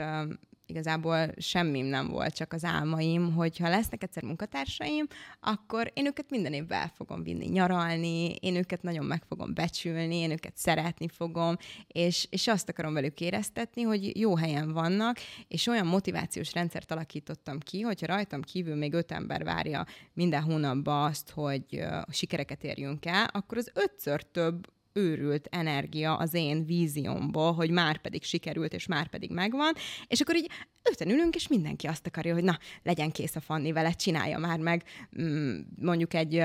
igazából 0.72 1.32
semmim 1.38 1.86
nem 1.86 2.08
volt, 2.08 2.36
csak 2.36 2.54
az 2.54 2.64
álmaim, 2.64 3.34
hogy 3.34 3.58
ha 3.58 3.70
lesznek 3.70 4.04
egyszer 4.04 4.24
munkatársaim, 4.24 5.08
akkor 5.40 5.92
én 5.94 6.06
őket 6.06 6.30
minden 6.30 6.54
évben 6.54 6.82
el 6.82 6.92
fogom 6.96 7.24
vinni 7.24 7.46
nyaralni, 7.46 8.36
én 8.36 8.56
őket 8.56 8.82
nagyon 8.82 9.06
meg 9.06 9.24
fogom 9.28 9.54
becsülni, 9.54 10.16
én 10.16 10.32
őket 10.32 10.58
szeretni 10.58 11.08
fogom, 11.08 11.56
és, 11.88 12.28
és 12.30 12.48
azt 12.48 12.70
akarom 12.70 12.94
velük 12.94 13.22
éreztetni, 13.22 13.82
hogy 13.82 14.20
jó 14.20 14.36
helyen 14.36 14.72
vannak, 14.72 15.18
és 15.48 15.68
olyan 15.68 15.88
motivációs 15.88 16.54
rendszert 16.54 16.92
alakítottam 16.92 17.60
ki, 17.60 17.82
hogyha 17.82 18.08
rajtam 18.08 18.42
kívül 18.42 18.76
még 18.76 18.94
öt 18.94 19.12
ember 19.12 19.44
várja 19.44 19.86
minden 20.14 20.42
hónapban 20.42 21.10
azt, 21.10 21.30
hogy 21.30 21.84
sikereket 22.10 22.64
érjünk 22.64 23.06
el, 23.06 23.30
akkor 23.32 23.58
az 23.58 23.72
ötször 23.74 24.24
több 24.24 24.68
őrült 24.94 25.48
energia 25.52 26.16
az 26.16 26.34
én 26.34 26.66
víziomból, 26.66 27.54
hogy 27.54 27.70
már 27.70 28.02
pedig 28.02 28.24
sikerült, 28.24 28.74
és 28.74 28.88
már 28.88 29.10
pedig 29.10 29.32
megvan, 29.32 29.74
és 30.08 30.22
akkor 30.22 30.36
így 30.36 30.50
öten 30.84 31.10
ülünk, 31.10 31.36
és 31.36 31.48
mindenki 31.48 31.88
azt 31.88 32.08
akarja, 32.08 32.34
hogy 32.34 32.44
na, 32.44 32.60
legyen 32.84 33.12
kész 33.12 33.36
a 33.36 33.40
Fanni 33.40 33.72
vele, 33.72 33.92
csinálja 33.92 34.38
már 34.38 34.60
meg. 34.60 34.84
Mm, 35.22 35.60
mondjuk 35.76 36.14
egy 36.14 36.44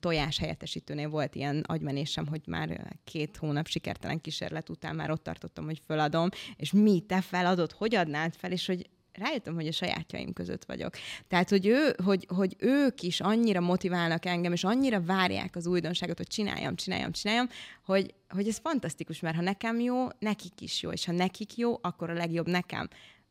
tojás 0.00 0.38
helyettesítőnél 0.38 1.08
volt 1.08 1.34
ilyen 1.34 1.64
agymenésem, 1.66 2.26
hogy 2.26 2.42
már 2.46 2.96
két 3.04 3.36
hónap 3.36 3.66
sikertelen 3.66 4.20
kísérlet 4.20 4.68
után 4.68 4.94
már 4.94 5.10
ott 5.10 5.22
tartottam, 5.22 5.64
hogy 5.64 5.82
föladom, 5.86 6.28
és 6.56 6.72
mi, 6.72 7.00
te 7.00 7.20
feladod, 7.20 7.72
hogy 7.72 7.94
adnád 7.94 8.34
fel, 8.34 8.52
és 8.52 8.66
hogy 8.66 8.88
rájöttem, 9.16 9.54
hogy 9.54 9.66
a 9.66 9.72
sajátjaim 9.72 10.32
között 10.32 10.64
vagyok. 10.64 10.94
Tehát, 11.28 11.50
hogy, 11.50 11.66
ő, 11.66 11.94
hogy, 12.04 12.26
hogy 12.34 12.56
ők 12.58 13.02
is 13.02 13.20
annyira 13.20 13.60
motiválnak 13.60 14.26
engem, 14.26 14.52
és 14.52 14.64
annyira 14.64 15.02
várják 15.02 15.56
az 15.56 15.66
újdonságot, 15.66 16.16
hogy 16.16 16.26
csináljam, 16.26 16.76
csináljam, 16.76 17.12
csináljam, 17.12 17.48
hogy, 17.84 18.14
hogy 18.28 18.48
ez 18.48 18.58
fantasztikus, 18.58 19.20
mert 19.20 19.36
ha 19.36 19.42
nekem 19.42 19.80
jó, 19.80 20.06
nekik 20.18 20.60
is 20.60 20.82
jó, 20.82 20.90
és 20.90 21.04
ha 21.04 21.12
nekik 21.12 21.56
jó, 21.56 21.78
akkor 21.80 22.10
a 22.10 22.14
legjobb 22.14 22.48
nekem. 22.48 22.88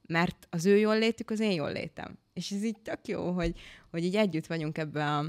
Mert 0.07 0.47
az 0.49 0.65
ő 0.65 0.77
jól 0.77 0.97
létük, 0.97 1.29
az 1.29 1.39
én 1.39 1.51
jól 1.51 1.71
létem. 1.71 2.17
És 2.33 2.51
ez 2.51 2.63
így 2.63 2.79
tök 2.79 3.07
jó, 3.07 3.31
hogy, 3.31 3.59
hogy 3.91 4.03
így 4.03 4.15
együtt 4.15 4.45
vagyunk 4.45 4.77
ebbe 4.77 5.05
a, 5.05 5.25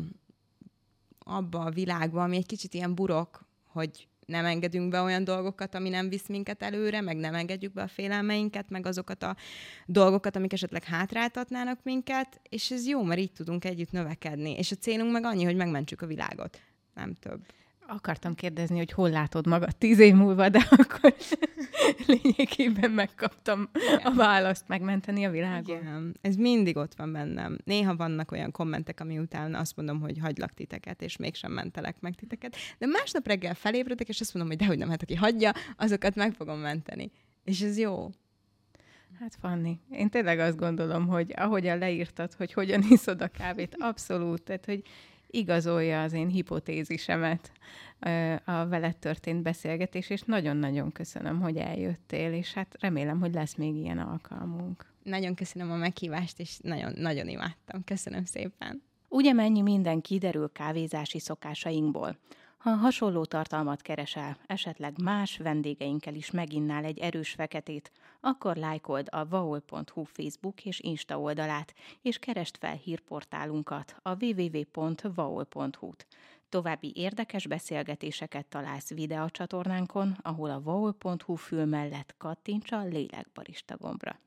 abba 1.19 1.61
a 1.61 1.71
világba, 1.71 2.23
ami 2.23 2.37
egy 2.37 2.47
kicsit 2.47 2.75
ilyen 2.75 2.95
burok, 2.95 3.47
hogy 3.65 4.09
nem 4.27 4.45
engedünk 4.45 4.91
be 4.91 5.01
olyan 5.01 5.25
dolgokat, 5.25 5.75
ami 5.75 5.89
nem 5.89 6.09
visz 6.09 6.29
minket 6.29 6.63
előre, 6.63 7.01
meg 7.01 7.17
nem 7.17 7.35
engedjük 7.35 7.73
be 7.73 7.83
a 7.83 7.89
félelmeinket, 7.89 8.71
meg 8.71 8.87
azokat 8.87 9.23
a 9.23 9.37
dolgokat, 9.87 10.37
amik 10.37 10.53
esetleg 10.53 10.85
hátráltatnának 10.85 11.79
minket, 11.83 12.41
és 12.49 12.71
ez 12.71 12.87
jó, 12.87 13.03
mert 13.03 13.21
így 13.21 13.33
tudunk 13.33 13.65
együtt 13.65 13.91
növekedni. 13.91 14.51
És 14.51 14.71
a 14.71 14.77
célunk 14.77 15.13
meg 15.13 15.25
annyi, 15.25 15.45
hogy 15.45 15.57
megmentsük 15.57 16.03
a 16.03 16.07
világot. 16.07 16.61
Nem 16.95 17.15
több. 17.15 17.41
Akartam 17.87 18.35
kérdezni, 18.35 18.77
hogy 18.77 18.93
hol 18.93 19.11
látod 19.11 19.47
magad 19.47 19.77
tíz 19.77 19.99
év 19.99 20.15
múlva, 20.15 20.49
de 20.49 20.67
akkor 20.79 21.15
lényegében 22.07 22.91
megkaptam 22.91 23.69
Igen. 23.75 23.99
a 24.07 24.15
választ 24.15 24.69
megmenteni 24.69 25.25
a 25.25 25.31
világot. 25.31 25.69
Igen, 25.69 26.17
ez 26.21 26.37
mindig 26.37 26.77
ott 26.77 26.95
van 26.95 27.13
bennem. 27.13 27.59
Néha 27.65 27.97
vannak 27.97 28.33
olyan 28.33 28.51
kommentek, 28.51 29.01
ami 29.01 29.19
után 29.19 29.55
azt 29.55 29.77
mondom, 29.77 30.01
hogy 30.01 30.19
hagylak 30.19 30.53
titeket, 30.53 31.03
és 31.03 31.17
mégsem 31.17 31.53
mentelek 31.53 32.01
meg 32.01 32.15
titeket, 32.15 32.57
de 32.79 32.87
másnap 32.87 33.27
reggel 33.27 33.55
felébredek, 33.55 34.09
és 34.09 34.21
azt 34.21 34.35
mondom, 34.35 34.53
hogy 34.53 34.61
dehogy 34.63 34.79
nem, 34.79 34.89
hát 34.89 35.03
aki 35.03 35.15
hagyja, 35.15 35.53
azokat 35.77 36.15
meg 36.15 36.33
fogom 36.33 36.59
menteni. 36.59 37.11
És 37.45 37.61
ez 37.61 37.79
jó. 37.79 38.11
Hát 39.21 39.37
Fanni, 39.41 39.81
én 39.91 40.09
tényleg 40.09 40.39
azt 40.39 40.57
gondolom, 40.57 41.07
hogy 41.07 41.33
ahogyan 41.37 41.79
leírtad, 41.79 42.33
hogy 42.33 42.53
hogyan 42.53 42.83
iszod 42.91 43.21
a 43.21 43.29
kávét, 43.29 43.77
abszolút, 43.79 44.43
tehát 44.43 44.65
hogy 44.65 44.83
igazolja 45.35 46.03
az 46.03 46.13
én 46.13 46.29
hipotézisemet 46.29 47.53
a 48.45 48.67
veled 48.67 48.97
történt 48.97 49.43
beszélgetés, 49.43 50.11
és 50.11 50.23
nagyon-nagyon 50.23 50.93
köszönöm, 50.93 51.41
hogy 51.41 51.57
eljöttél, 51.57 52.33
és 52.33 52.53
hát 52.53 52.77
remélem, 52.81 53.21
hogy 53.21 53.35
lesz 53.35 53.55
még 53.55 53.75
ilyen 53.75 53.99
alkalmunk. 53.99 54.87
Nagyon 55.03 55.35
köszönöm 55.35 55.71
a 55.71 55.77
meghívást, 55.77 56.41
és 56.41 56.59
nagyon-nagyon 56.63 57.29
imádtam. 57.29 57.85
Köszönöm 57.85 58.25
szépen. 58.25 58.83
Ugye 59.09 59.33
mennyi 59.33 59.61
minden 59.61 60.01
kiderül 60.01 60.53
kávézási 60.53 61.19
szokásainkból? 61.19 62.19
Ha 62.65 62.75
hasonló 62.75 63.25
tartalmat 63.25 63.83
keresel, 63.83 64.37
esetleg 64.47 65.03
más 65.03 65.37
vendégeinkkel 65.37 66.15
is 66.15 66.31
meginnál 66.31 66.85
egy 66.85 66.99
erős 66.99 67.31
feketét, 67.31 67.93
akkor 68.21 68.57
lájkold 68.57 69.09
a 69.11 69.29
vaol.hu 69.29 70.05
Facebook 70.05 70.65
és 70.65 70.81
Insta 70.81 71.21
oldalát, 71.21 71.75
és 72.03 72.19
keresd 72.19 72.57
fel 72.57 72.75
hírportálunkat, 72.75 73.97
a 74.03 74.25
www.vaol.hu-t. 74.25 76.07
További 76.49 76.93
érdekes 76.95 77.47
beszélgetéseket 77.47 78.47
találsz 78.47 78.91
videócsatornánkon, 78.91 80.17
ahol 80.23 80.51
a 80.51 80.63
vaol.hu 80.63 81.35
fül 81.35 81.65
mellett 81.65 82.15
kattints 82.19 82.73
a 82.73 82.85
lélekbarista 82.85 83.77
gombra. 83.77 84.19